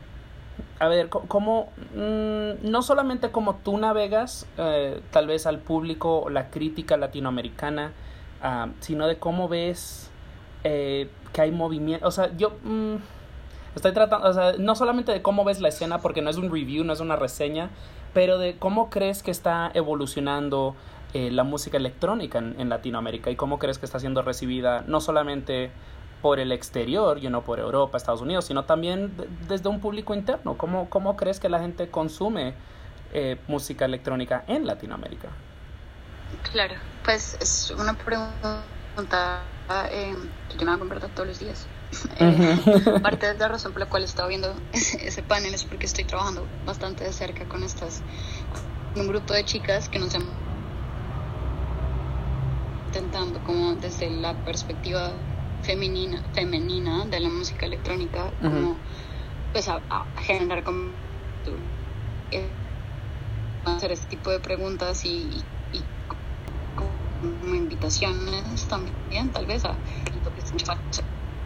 [0.79, 6.29] a ver, ¿cómo, mm, no solamente cómo tú navegas eh, tal vez al público o
[6.29, 7.93] la crítica latinoamericana,
[8.41, 10.09] ah, sino de cómo ves
[10.63, 12.95] eh, que hay movimiento, o sea, yo mm,
[13.75, 16.51] estoy tratando, o sea, no solamente de cómo ves la escena, porque no es un
[16.51, 17.69] review, no es una reseña,
[18.13, 20.75] pero de cómo crees que está evolucionando
[21.13, 25.71] eh, la música electrónica en, Latinoamérica y cómo crees que está siendo recibida no solamente
[26.21, 30.13] por el exterior, you know, por Europa, Estados Unidos, sino también de- desde un público
[30.13, 30.57] interno.
[30.57, 32.53] ¿Cómo, cómo crees que la gente consume
[33.13, 35.29] eh, música electrónica en Latinoamérica?
[36.51, 38.71] Claro, pues es una pregunta
[39.91, 40.15] eh,
[40.47, 41.71] que yo me hago en verdad todos los días.
[42.17, 42.59] Eh,
[43.01, 46.05] parte de la razón por la cual estaba viendo ese, ese panel es porque estoy
[46.05, 48.03] trabajando bastante de cerca con estas,
[48.93, 50.27] con un grupo de chicas que nos llaman
[52.87, 55.25] intentando como desde la perspectiva
[55.61, 58.83] femenina, femenina de la música electrónica, como
[59.51, 60.93] pues a, a generar como
[62.31, 62.59] eh,
[63.65, 65.43] hacer este tipo de preguntas y
[67.21, 69.75] como invitaciones también tal vez a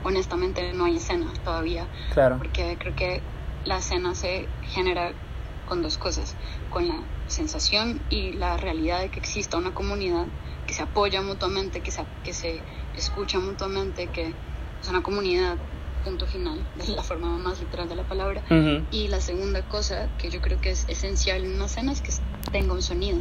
[0.04, 2.38] honestamente no hay escena todavía Claro.
[2.38, 3.22] porque creo que
[3.66, 5.14] la escena se genera
[5.68, 6.36] con dos cosas,
[6.70, 6.96] con la
[7.28, 10.26] sensación y la realidad de que exista una comunidad
[10.68, 12.62] que se apoya mutuamente, que se, que se
[12.98, 14.34] escucha mutuamente, que
[14.82, 15.56] es una comunidad,
[16.04, 18.44] punto final, de la forma más literal de la palabra.
[18.92, 22.12] Y la segunda cosa que yo creo que es esencial en una escena es que
[22.52, 23.20] tenga un sonido,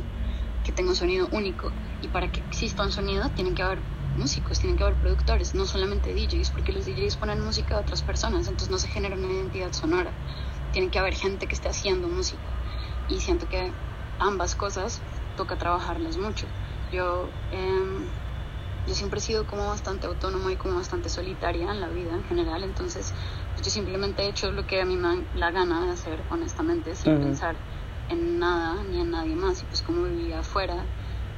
[0.65, 1.71] que tenga un sonido único.
[2.03, 5.67] Y para que exista un sonido tienen que haber músicos, tienen que haber productores, no
[5.67, 9.33] solamente DJs, porque los DJs ponen música de otras personas, entonces no se genera una
[9.33, 10.19] identidad sonora.
[10.73, 12.59] Tiene que haber gente que esté haciendo música.
[13.07, 13.79] Y siento que
[14.19, 16.49] ambas cosas toca trabajarlas mucho.
[16.91, 18.13] Yo, em,
[18.85, 22.25] yo siempre he sido como bastante autónoma y como bastante solitaria en la vida en
[22.25, 23.15] general, entonces
[23.57, 26.97] yo simplemente he hecho lo que a mí me da la gana de hacer, honestamente,
[26.97, 27.23] sin Ujú.
[27.27, 27.63] pensar
[28.09, 29.63] en nada ni en nadie más.
[29.63, 30.91] Y pues como vivía afuera,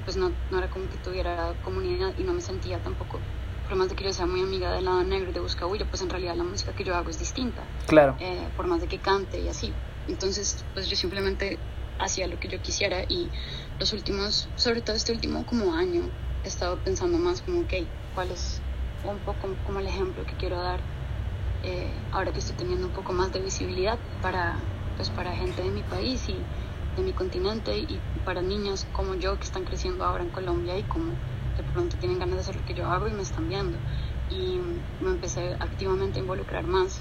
[0.05, 3.23] pues no, no era como que tuviera comunidad y no me sentía tampoco,
[3.69, 6.03] por más de que yo sea muy amiga del lado negro y de Buscabulla, pues
[6.03, 8.17] en realidad la música que yo hago es distinta Claro.
[8.21, 9.75] eh, por más de que cante y así.
[10.07, 11.61] Entonces, pues yo simplemente
[11.99, 13.31] hacía lo que yo quisiera y
[13.79, 16.11] los últimos, sobre todo este último como año,
[16.43, 17.73] he estado pensando más como, ok,
[18.13, 18.63] ¿cuál es
[19.03, 20.85] un poco como el ejemplo que quiero dar
[21.63, 24.61] eh, ahora que estoy teniendo un poco más de visibilidad para,
[24.97, 26.47] pues, para gente de mi país y
[26.97, 30.83] de mi continente y para niños como yo que están creciendo ahora en Colombia y
[30.85, 31.13] como
[31.57, 33.77] de pronto tienen ganas de hacer lo que yo hago y me están viendo.
[34.31, 34.59] Y
[35.01, 37.01] me empecé activamente a involucrar más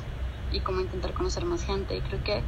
[0.51, 2.41] y como intentar conocer más gente y creo que,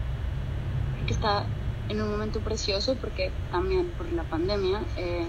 [0.96, 1.46] creo que está
[1.90, 5.26] en un momento precioso porque también por la pandemia eh,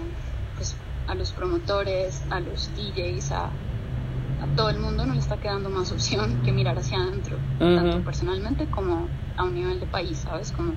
[0.55, 0.75] pues
[1.07, 5.69] a los promotores, a los DJs, a, a todo el mundo no le está quedando
[5.69, 9.07] más opción que mirar hacia adentro, tanto personalmente como
[9.37, 10.51] a un nivel de país, ¿sabes?
[10.51, 10.73] Como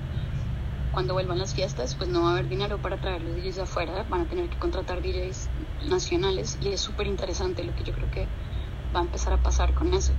[0.91, 3.61] cuando vuelvan las fiestas, pues no va a haber dinero para traer los DJs de
[3.61, 5.49] afuera, van a tener que contratar DJs
[5.87, 8.27] nacionales y es súper interesante lo que yo creo que
[8.95, 10.13] va a empezar a pasar con eso.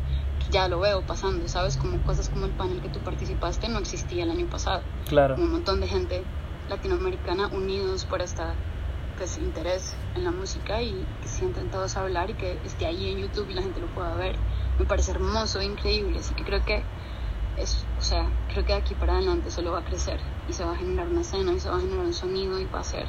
[0.45, 1.77] Que ya lo veo pasando, ¿sabes?
[1.77, 4.83] Como cosas como el panel que tú participaste no existía el año pasado.
[5.09, 5.37] Claro.
[5.37, 6.25] Un montón de gente
[6.69, 8.43] latinoamericana unidos por este
[9.19, 13.19] pues, interés en la música y que sienten todos hablar y que esté ahí en
[13.19, 14.37] YouTube y la gente lo pueda ver.
[14.79, 16.83] Me parece hermoso increíble, así que creo que
[17.57, 20.65] es, o sea, creo que de aquí para adelante solo va a crecer y se
[20.65, 22.85] va a generar una escena y se va a generar un sonido y va a
[22.85, 23.09] ser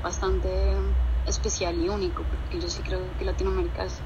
[0.00, 0.76] bastante
[1.24, 4.04] especial y único, porque yo sí creo que Latinoamérica es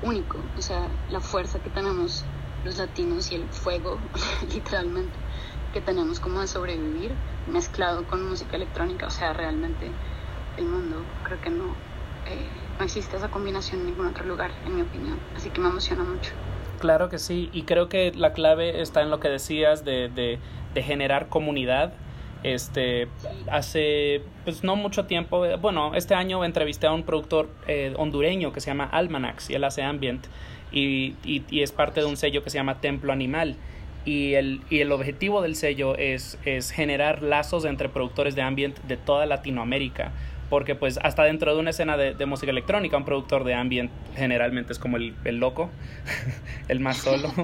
[0.00, 2.24] único, o sea, la fuerza que tenemos
[2.62, 4.10] los latinos y el fuego,
[4.48, 5.18] literalmente,
[5.70, 9.98] que tenemos como de sobrevivir mezclado con música electrónica, o sea, realmente
[10.56, 11.84] el mundo creo que no,
[12.24, 15.68] eh, no existe esa combinación en ningún otro lugar, en mi opinión, así que me
[15.68, 16.30] emociona mucho.
[16.80, 20.38] Claro que sí, y creo que la clave está en lo que decías de, de,
[20.74, 21.94] de generar comunidad.
[22.42, 23.08] Este,
[23.50, 28.60] hace pues no mucho tiempo, bueno, este año entrevisté a un productor eh, hondureño que
[28.60, 30.26] se llama Almanax y él hace ambient
[30.70, 33.56] y, y, y es parte de un sello que se llama Templo Animal.
[34.04, 38.78] Y el, y el objetivo del sello es, es generar lazos entre productores de ambient
[38.82, 40.12] de toda Latinoamérica
[40.54, 43.90] porque pues hasta dentro de una escena de, de música electrónica, un productor de ambient
[44.14, 45.68] generalmente es como el, el loco,
[46.68, 47.32] el más solo.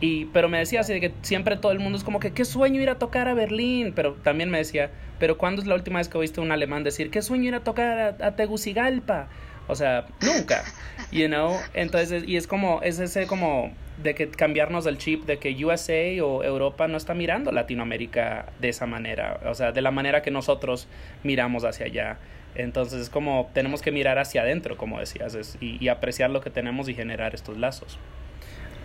[0.00, 2.44] Y, pero me decía así de que siempre todo el mundo es como que qué
[2.44, 4.90] sueño ir a tocar a Berlín, pero también me decía,
[5.20, 7.54] pero ¿cuándo es la última vez que oíste a un alemán decir qué sueño ir
[7.54, 9.28] a tocar a, a Tegucigalpa?
[9.68, 10.64] O sea, nunca,
[11.12, 13.70] you know, entonces, y es como, es ese como
[14.02, 18.68] de que cambiarnos el chip de que USA o Europa no está mirando Latinoamérica de
[18.68, 20.88] esa manera, o sea, de la manera que nosotros
[21.22, 22.18] miramos hacia allá.
[22.54, 26.40] Entonces es como tenemos que mirar hacia adentro, como decías, es- y, y apreciar lo
[26.40, 27.98] que tenemos y generar estos lazos.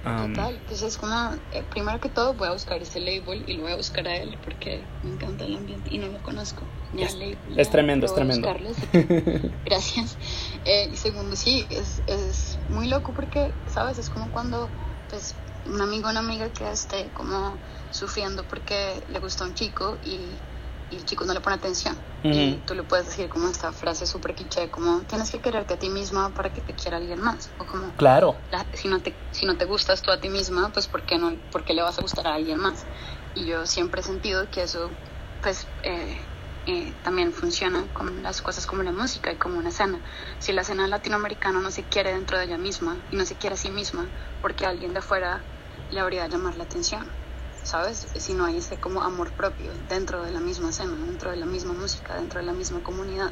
[0.05, 3.53] Um, Total, entonces es como, eh, primero que todo voy a buscar ese label y
[3.55, 6.61] lo voy a buscar a él porque me encanta el ambiente y no lo conozco.
[6.93, 8.47] Ni Es- al label, es tremendo, es tremendo.
[8.53, 10.18] que Gracias.
[10.63, 13.97] Eh, y segundo, sí, es, es muy loco porque, ¿sabes?
[13.97, 14.70] Es como cuando,
[15.08, 19.99] pues, un amigo o una amiga que esté como sufriendo porque le gusta un chico
[20.01, 20.45] y,
[20.89, 22.01] y el chico no le pone atención.
[22.24, 25.80] Y tú le puedes decir como esta frase súper cliché, como, tienes que quererte a
[25.80, 27.53] ti misma para que te quiera alguien más.
[27.58, 30.72] O como, Claro, la- si, no te, si no te gustas tú a ti misma,
[30.74, 32.88] pues ¿por qué, no, por qué le vas a gustar a alguien más?
[33.34, 34.99] Y yo siempre he sentido que eso,
[35.41, 36.18] pues, eh,
[36.70, 40.01] eh, también funciona con las cosas como la música y como una escena.
[40.38, 43.53] Si la escena latinoamericana no se quiere dentro de ella misma y no se quiere
[43.53, 44.11] a sí misma,
[44.41, 45.45] porque alguien de afuera
[45.88, 47.09] le habría de llamar la atención,
[47.63, 48.09] ¿sabes?
[48.13, 51.45] Si no hay ese como amor propio dentro de la misma escena, dentro de la
[51.45, 53.32] misma música, dentro de la misma comunidad.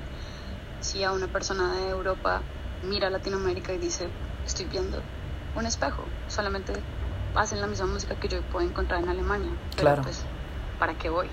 [0.80, 2.46] Si a una persona de Europa
[2.82, 4.14] mira a Latinoamérica y dice,
[4.46, 5.04] estoy viendo
[5.56, 6.86] un espejo, solamente
[7.34, 10.04] hacen la misma música que yo puedo encontrar en Alemania, pero Claro.
[10.04, 10.24] pues,
[10.80, 11.30] ¿para qué voy?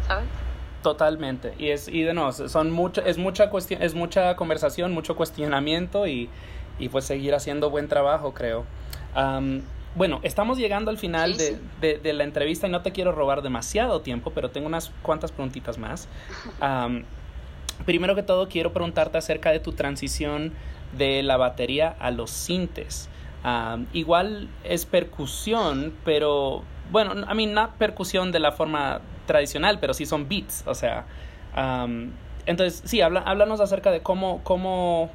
[0.00, 0.30] ¿Sabes?
[0.84, 1.54] Totalmente.
[1.58, 6.06] Y es y de nuevo, son mucho es mucha cuestión es mucha conversación, mucho cuestionamiento
[6.06, 6.28] y,
[6.78, 8.64] y pues seguir haciendo buen trabajo, creo.
[9.96, 11.56] Bueno, estamos llegando al final Sí, de, sí.
[11.80, 15.30] de- de la entrevista y no te quiero robar demasiado tiempo, pero tengo unas cuantas
[15.32, 16.08] preguntitas más.
[17.86, 20.52] Primero que todo, quiero preguntarte acerca de tu transición
[20.96, 23.08] de la batería a los sintes.
[23.92, 30.06] Igual es percusión, pero bueno, I mean, no percusión de la forma tradicional, pero sí
[30.06, 31.06] son beats, o sea.
[32.46, 35.10] entonces, sí, habla, háblanos acerca de cómo, cómo,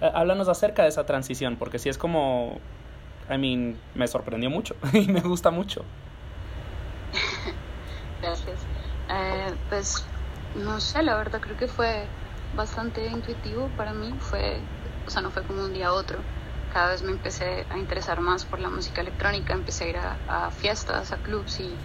[0.00, 2.58] eh, háblanos acerca de esa transición, porque sí es como,
[3.30, 5.84] I mean, me sorprendió mucho y me gusta mucho.
[8.22, 8.58] Gracias.
[9.10, 10.04] Eh, pues
[10.54, 12.06] no sé, la verdad creo que fue
[12.56, 14.14] bastante intuitivo para mí.
[14.18, 14.58] Fue,
[15.06, 16.18] o sea, no fue como un día a otro.
[16.74, 20.50] Cada vez me empecé a interesar más por la música electrónica, empecé a ir a,
[20.50, 21.80] fiestas, a clubs y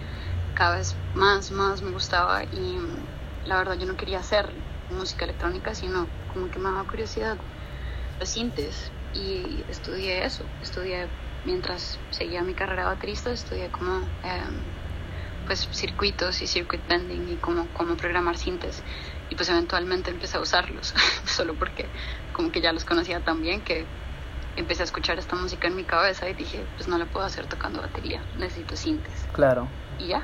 [0.52, 2.42] cada vez más, más me gustaba.
[2.50, 3.08] Y mm,
[3.44, 4.52] la verdad yo no quería hacer
[4.88, 7.38] música electrónica, sino como que me daba curiosidad
[8.18, 10.50] los sintes y estudié eso.
[10.60, 11.14] Estudié
[11.44, 14.74] mientras seguía mi carrera de baterista, estudié como em,
[15.46, 18.82] pues circuitos y circuit bending y cómo, cómo programar sintes
[19.28, 20.92] y pues eventualmente empecé a usarlos
[21.26, 21.92] solo porque
[22.32, 23.99] como que ya los conocía tan bien que
[24.60, 27.46] empecé a escuchar esta música en mi cabeza y dije pues no la puedo hacer
[27.46, 29.66] tocando batería necesito sintes Claro.
[29.98, 30.22] y ya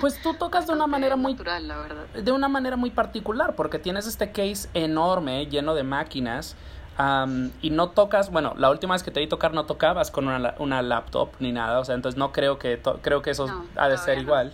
[0.00, 3.54] Pues tú tocas de una manera muy natural la verdad de una manera muy particular
[3.56, 6.54] porque tienes este case enorme lleno de máquinas
[6.98, 10.28] am, y no tocas, bueno, la última vez que te vi tocar no tocabas con
[10.28, 13.46] una, una laptop ni nada, o sea, entonces no creo que to- creo que eso
[13.46, 14.22] No, ha de ser no.
[14.24, 14.52] igual.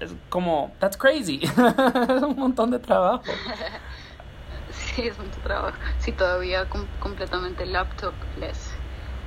[0.00, 3.22] Es como, that's crazy, es un montón de trabajo.
[5.02, 5.76] es mucho trabajo.
[5.98, 8.70] Sí todavía com- completamente laptop-less.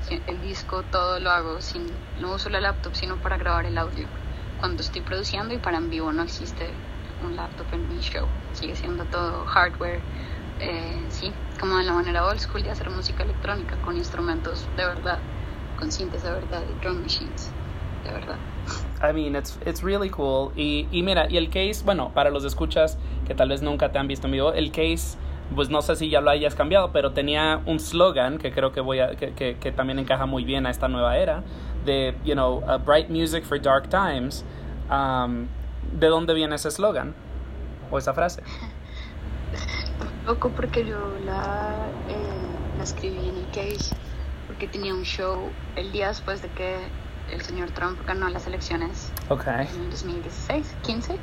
[0.08, 1.86] Sí, el disco todo lo hago sin
[2.22, 4.06] no uso la laptop sino para grabar el audio.
[4.60, 6.70] Cuando estoy produciendo y para en vivo no existe
[7.24, 8.26] un laptop en mi show.
[8.54, 10.00] Sigue siendo todo hardware.
[10.62, 14.86] Eh, sí como de la manera old school de hacer música electrónica con instrumentos de
[14.86, 15.20] verdad
[15.78, 17.50] con sintes de verdad y drum machines
[18.06, 18.36] de verdad.
[19.02, 20.52] I mean, it's, it's really cool.
[20.58, 24.00] Y, y mira, y el case, bueno, para los escuchas que tal vez nunca te
[24.00, 25.18] han visto en vivo, el case,
[25.56, 28.82] pues no sé si ya lo hayas cambiado, pero tenía un slogan que creo que,
[28.82, 31.44] voy a, que, que, que también encaja muy bien a esta nueva era,
[31.86, 34.46] de, you know, uh, bright music for dark times.
[34.90, 35.48] Um,
[35.92, 37.16] ¿De dónde viene ese slogan?
[37.90, 38.44] O esa frase.
[40.26, 41.74] loco porque yo la,
[42.08, 43.96] eh, la escribí en el case
[44.48, 46.78] porque tenía un show el día después de que
[47.32, 49.48] el señor Trump ganó las elecciones Ok.
[49.48, 51.18] en el 2016, 15,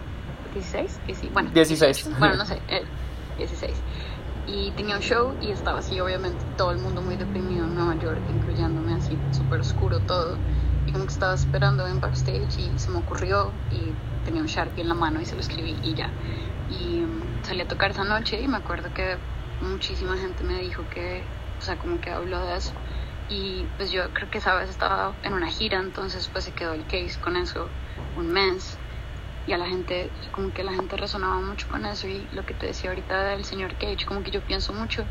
[0.55, 1.97] 16, y sí, bueno, 16.
[1.97, 2.83] 18, bueno, no sé, eh,
[3.39, 3.75] 16.
[4.47, 7.97] Y tenía un show y estaba así, obviamente, todo el mundo muy deprimido en Nueva
[7.97, 10.39] York, incluyéndome así, súper oscuro todo.
[10.87, 13.93] Y como que estaba esperando en backstage y se me ocurrió y
[14.25, 16.15] tenía un Sharpie en la mano y se lo escribí y ya.
[16.69, 19.19] Y mm, salí a tocar esa noche y me acuerdo que
[19.61, 21.25] muchísima gente me dijo que,
[21.59, 22.73] o sea, como que habló de eso.
[23.29, 26.73] Y pues yo creo que esa vez estaba en una gira, entonces pues se quedó
[26.75, 27.69] el case con eso
[28.17, 28.76] un mes.
[29.47, 32.55] Y a la gente, como que la gente resonaba mucho con eso y lo que
[32.55, 35.09] te decía ahorita del señor Cage, como que yo pienso mucho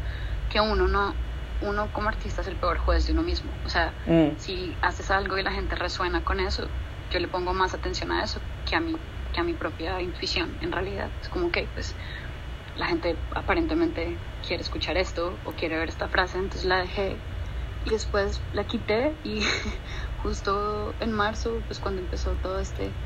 [0.50, 1.16] que uno no,
[1.62, 4.38] uno como artista es el peor juez de uno mismo, o sea, Mm.
[4.38, 6.70] si haces algo y la gente resuena con eso,
[7.10, 8.94] yo le pongo más atención a eso que a mí,
[9.32, 11.96] que a mi propia intuición, en realidad, es como que pues
[12.76, 17.22] la gente aparentemente quiere escuchar esto o quiere ver esta frase, entonces la dejé
[17.86, 19.42] y después la quité y
[20.18, 22.98] justo en marzo, pues cuando empezó todo este,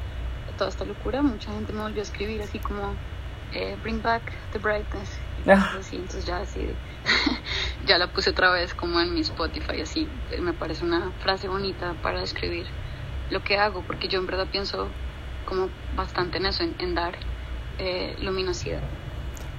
[0.60, 2.94] toda esta locura, mucha gente me volvió a escribir así como
[3.54, 5.10] eh, Bring back the brightness.
[5.46, 5.72] Y Ah.
[5.80, 6.68] así, entonces ya así,
[7.88, 11.48] ya la puse otra vez como en mi Spotify, así eh, me parece una frase
[11.48, 12.68] bonita para describir
[13.32, 14.90] lo que hago, porque yo en verdad pienso
[15.48, 17.16] como bastante en eso, en, en dar
[17.80, 18.82] eh, luminosidad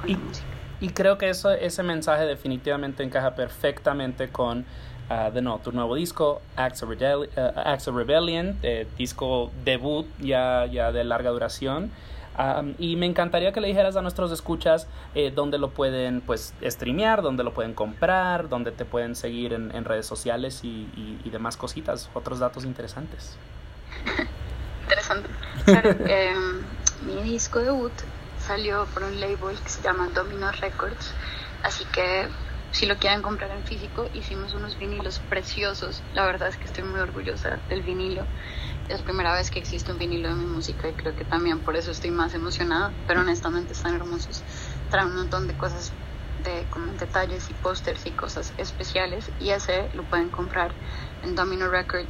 [0.00, 0.46] con Y- la música.
[0.82, 4.64] Y creo que eso, ese mensaje definitivamente encaja perfectamente con,
[5.10, 8.58] ah, de nuevo, tu nuevo disco, Acts of, eh, Rebellion,
[8.96, 11.90] disco debut ya, ya de larga duración.
[12.78, 17.20] Y me encantaría que le dijeras a nuestros escuchas eh, dónde lo pueden pues streamear,
[17.20, 22.08] dónde lo pueden comprar, dónde te pueden seguir en, redes sociales y, y- demás cositas,
[22.14, 23.36] otros datos interesantes.
[24.82, 25.28] Interesante.
[26.06, 26.34] Eh,
[27.04, 27.92] mi disco debut
[28.38, 31.12] salió por un label que se llama Domino Records,
[31.62, 32.26] así que
[32.72, 36.04] si lo quieren comprar en físico, hicimos unos vinilos preciosos.
[36.12, 38.28] La verdad es que estoy muy orgullosa del vinilo.
[38.88, 41.62] Es la primera vez que existe un vinilo de mi música y creo que también
[41.62, 44.44] por eso estoy más emocionada, pero honestamente están hermosos.
[44.88, 45.94] Traen un montón de cosas
[46.38, 50.74] de como detalles y pósters y cosas especiales y ese lo pueden comprar
[51.22, 52.08] en Domino Record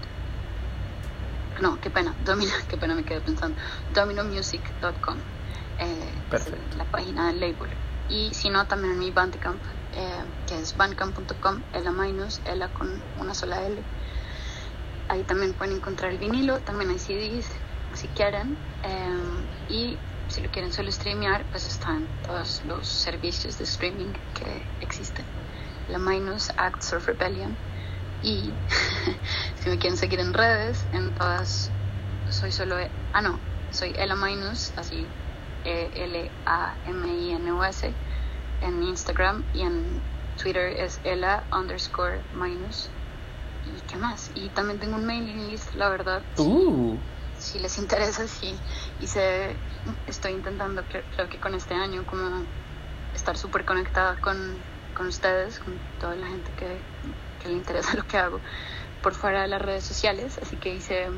[1.61, 5.23] no, qué pena, Domino, qué pena me quedé pensando, dominomusic.com,
[5.79, 6.23] eh,
[6.77, 7.77] la página del label.
[8.09, 9.63] Y si no, también en mi Bandcamp,
[9.93, 13.87] eh, que es bandcamp.com, Ela minus, Ela con una sola L.
[15.09, 17.49] Ahí también pueden encontrar el vinilo, también hay CDs,
[17.95, 18.63] si quieren.
[18.83, 24.73] eh, y si lo quieren solo streamear, pues están todos los servicios de streaming que
[24.81, 25.29] existen.
[25.87, 27.61] La minus, Acts of Rebellion.
[28.21, 28.63] Y
[29.57, 31.75] si me quieren seguir en redes, en todas,
[32.27, 35.15] soy solo, E- ah no, soy Ela Minus, así
[35.65, 37.99] E L-A-M-I-N-U-S,
[38.61, 40.03] en Instagram y en
[40.37, 42.91] Twitter es Ela underscore minus.
[43.63, 44.31] ¿Y qué más?
[44.35, 46.25] Y también tengo un mailing list, la verdad.
[46.39, 46.99] Uh,
[47.39, 48.59] si les interesa, sí.
[48.99, 49.57] Hice,
[50.07, 52.47] estoy intentando, cre- creo que con este año, como
[53.15, 56.83] estar súper conectada con, con ustedes, con toda la gente que,
[57.39, 58.41] que le interesa lo que hago
[59.03, 60.39] por fuera de las redes sociales.
[60.41, 61.11] Así que hice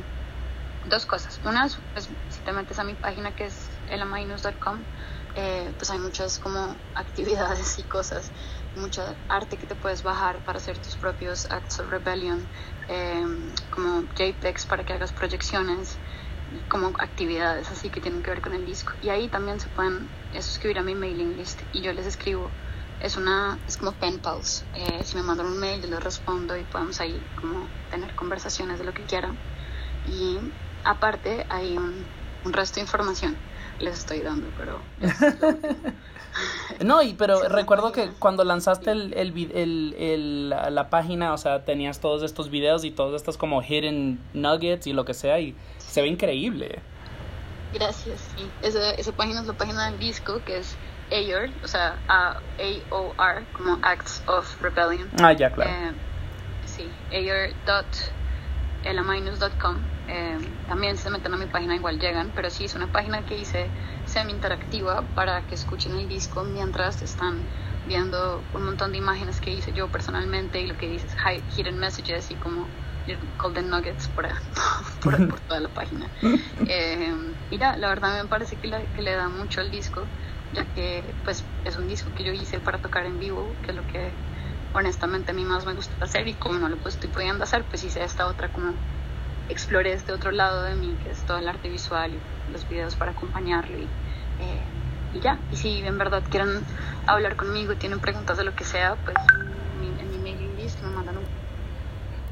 [0.84, 1.38] dos cosas.
[1.44, 4.84] Una es, pues, si te metes a mi página que es elaminus.com,
[5.34, 8.30] eh, pues hay muchas como actividades y cosas,
[8.74, 12.46] mucha arte que te puedes bajar para hacer tus propios acts of rebellion,
[12.88, 13.24] eh,
[13.70, 15.98] como JPEGs para que hagas proyecciones,
[16.68, 18.92] como actividades así que tienen que ver con el disco.
[19.00, 22.50] Y ahí también se pueden suscribir a mi mailing list y yo les escribo.
[23.00, 24.64] Es una, es como pen pals.
[24.74, 28.78] Eh, si me mandan un mail, yo les respondo y podemos ahí como tener conversaciones
[28.78, 29.36] de lo que quieran.
[30.04, 30.38] Y
[30.84, 32.06] aparte hay un,
[32.44, 33.36] un resto de información
[33.82, 34.80] les estoy dando, pero
[36.80, 41.64] No, y pero recuerdo que cuando lanzaste el, el, el- la, la página, o sea,
[41.64, 45.54] tenías todos estos videos y todos estos como hidden nuggets y lo que sea, y
[45.78, 46.78] se ve increíble.
[47.74, 48.20] gracias.
[48.36, 48.48] Sí.
[48.62, 50.74] Esa, esa página es la página del disco que es
[51.10, 55.10] AOR, o sea, A-O-R, como Acts of Rebellion.
[55.22, 55.70] Ah, ya, claro.
[55.70, 55.92] Eh,
[56.64, 59.76] sí, ayor.elaminus.com.
[60.06, 63.36] Eh, también se meten a mi página igual llegan, pero sí es una página que
[63.36, 63.72] hice
[64.04, 67.46] semi-interactiva para que escuchen el disco mientras están
[67.84, 71.44] viendo un montón de imágenes que hice yo personalmente y lo que dice es hi-
[71.56, 72.72] hidden messages y como
[73.38, 74.28] golden nuggets por,
[75.02, 76.10] por, por toda la página.
[76.68, 77.12] Eh,
[77.50, 80.10] y la verdad me parece que, la- le da mucho al disco,
[80.50, 83.76] ya que pues es un disco que yo hice para tocar en vivo, que es
[83.76, 84.18] lo que
[84.72, 87.66] honestamente a mí más me gusta hacer y como no lo pues, estoy pudiendo hacer,
[87.68, 88.80] pues hice esta otra como
[89.48, 92.96] exploré este otro lado de mí, que es todo el arte visual y los videos
[92.96, 93.88] para acompañarlo y,
[94.38, 94.62] eh,
[95.12, 95.38] y ya.
[95.50, 96.64] Y si en verdad quieren
[97.06, 100.90] hablar conmigo, tienen preguntas de lo que sea, pues en mi, en mailing list me
[100.90, 101.24] mandan un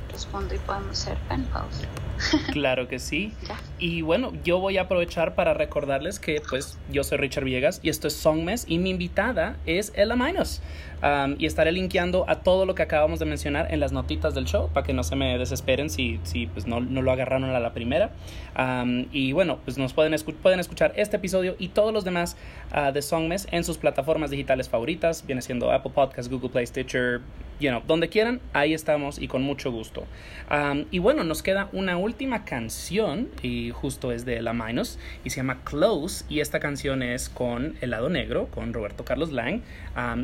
[0.08, 1.82] respondo y podemos ser pen pals.
[2.52, 3.32] Claro que sí.
[3.48, 3.58] Ya.
[3.78, 7.88] Y bueno, yo voy a aprovechar para recordarles que pues yo soy Richard Villegas y
[7.88, 10.60] esto es Songmes y mi invitada es Ella Minus.
[11.02, 14.44] Um, y estaré linkeando a todo lo que acabamos de mencionar en las notitas del
[14.44, 17.58] show para que no se me desesperen si, si pues no, no lo agarraron a
[17.58, 18.10] la primera.
[18.58, 22.36] Um, y bueno, pues nos pueden, escu- pueden escuchar este episodio y todos los demás
[22.70, 25.24] ah, de Songmes en sus plataformas digitales favoritas.
[25.26, 27.22] Viene siendo Apple Podcasts, Google Play, Stitcher,
[27.60, 30.04] you know, donde quieran, ahí estamos y con mucho gusto.
[30.50, 32.09] Um, y bueno, nos queda una última
[32.44, 37.28] canción y justo es de La Minus y se llama Close y esta canción es
[37.28, 39.62] con El Lado Negro, con Roberto Carlos Lang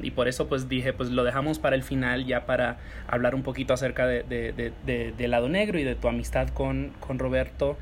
[0.03, 2.79] y por eso pues dije pues lo dejamos para el final ya para
[3.09, 6.93] hablar un poquito acerca de, de, de, de, Lado Negro y de tu amistad con,
[7.01, 7.77] con Roberto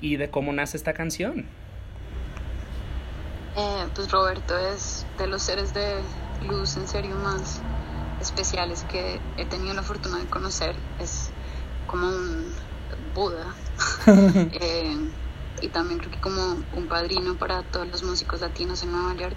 [0.00, 1.46] y de cómo nace esta canción.
[3.56, 6.00] Eh, pues Roberto es de los seres de
[6.48, 7.60] luz en serio más
[8.20, 10.74] especiales que he tenido la fortuna de conocer.
[10.98, 11.30] Es
[11.86, 12.52] como un
[13.14, 13.54] Buda.
[14.60, 14.96] Eh,
[15.60, 19.36] y también creo que como un padrino para todos los músicos latinos en Nueva York.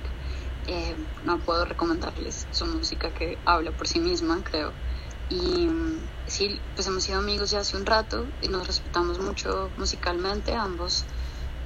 [0.67, 4.71] Eh, no puedo recomendarles su música que habla por sí misma, creo.
[5.29, 9.69] Y mm, sí, pues hemos sido amigos ya hace un rato y nos respetamos mucho
[9.77, 11.05] musicalmente, ambos.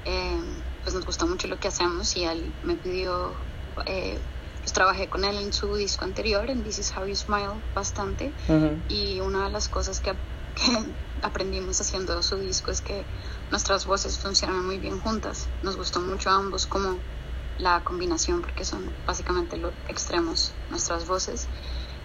[0.05, 0.39] Eh,
[0.83, 3.33] pues nos gusta mucho lo que hacemos y él me pidió,
[3.85, 4.17] eh,
[4.59, 8.33] pues trabajé con él en su disco anterior, en This Is How You Smile, bastante.
[8.89, 10.13] Y una de las cosas que,
[10.55, 13.05] que aprendimos haciendo su disco es que
[13.51, 15.47] nuestras voces funcionan muy bien juntas.
[15.63, 16.97] Nos gustó mucho a ambos como
[17.57, 21.47] la combinación porque son básicamente los extremos nuestras voces.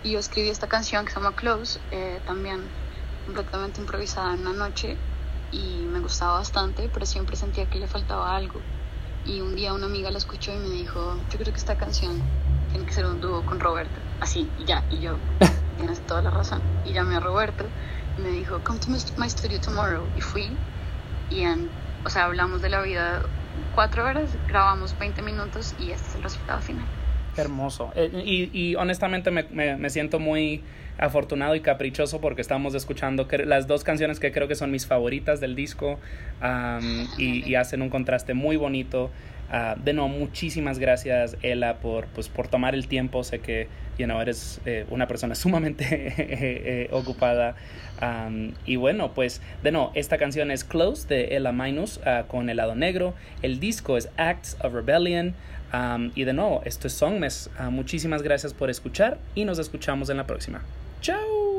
[0.02, 2.62] Y yo escribí esta canción que se llama Close, eh, también
[3.24, 4.98] completamente improvisada en una noche
[5.50, 8.60] y me gustaba bastante, pero siempre sentía que le faltaba algo.
[9.24, 12.22] Y un día una amiga la escuchó y me dijo, yo creo que esta canción
[12.70, 13.98] tiene que ser un dúo con Roberto.
[14.20, 15.16] Así, y ya, y yo,
[15.78, 16.60] tienes toda la razón.
[16.84, 17.64] Y llamé a Roberto
[18.18, 20.02] me dijo, come to my st- my studio tomorrow.
[20.16, 20.48] Y fui,
[21.30, 21.68] y en,
[22.04, 23.22] o sea, hablamos de la vida
[23.74, 26.84] cuatro horas, grabamos 20 minutos y este es el resultado final.
[27.36, 27.92] Hermoso.
[27.96, 30.62] Eh, y, y honestamente me, me- me siento muy
[30.98, 35.40] afortunado y caprichoso porque estamos escuchando las dos canciones que creo que son mis favoritas
[35.40, 35.98] del disco
[36.40, 39.10] am, y, y hacen un contraste muy bonito.
[39.50, 43.24] Ah, de nuevo, muchísimas gracias, Ella, por, pues, por tomar el tiempo.
[43.24, 47.56] Sé que you know, eres eh, una persona sumamente eh, ocupada.
[48.00, 52.50] Am, y bueno, pues de nuevo, esta canción es Close de Ella Minus ah, con
[52.50, 53.14] el lado negro.
[53.42, 55.34] El disco es Acts of Rebellion.
[55.72, 57.50] Am, y de nuevo, esto es Songmes.
[57.58, 60.62] Ah, muchísimas gracias por escuchar y nos escuchamos en la próxima.
[61.00, 61.53] ¡Chao!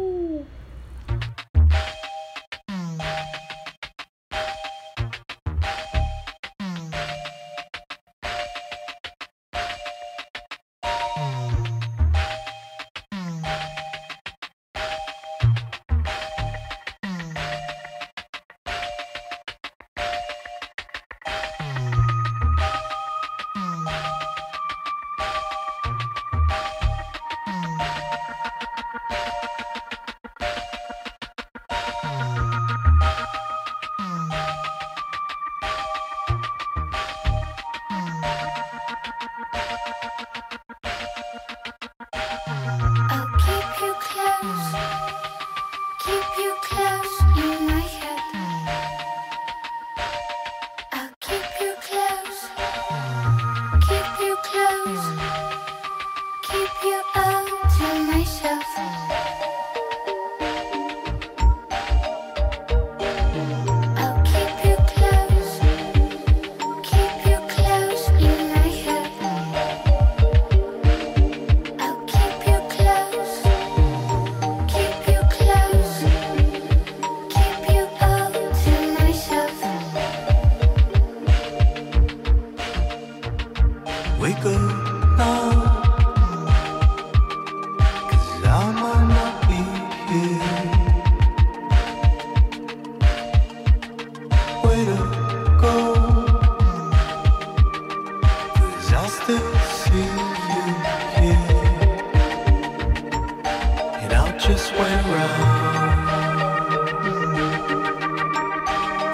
[104.56, 106.06] this way round.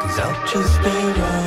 [0.01, 1.40] Cause I'll just stay right.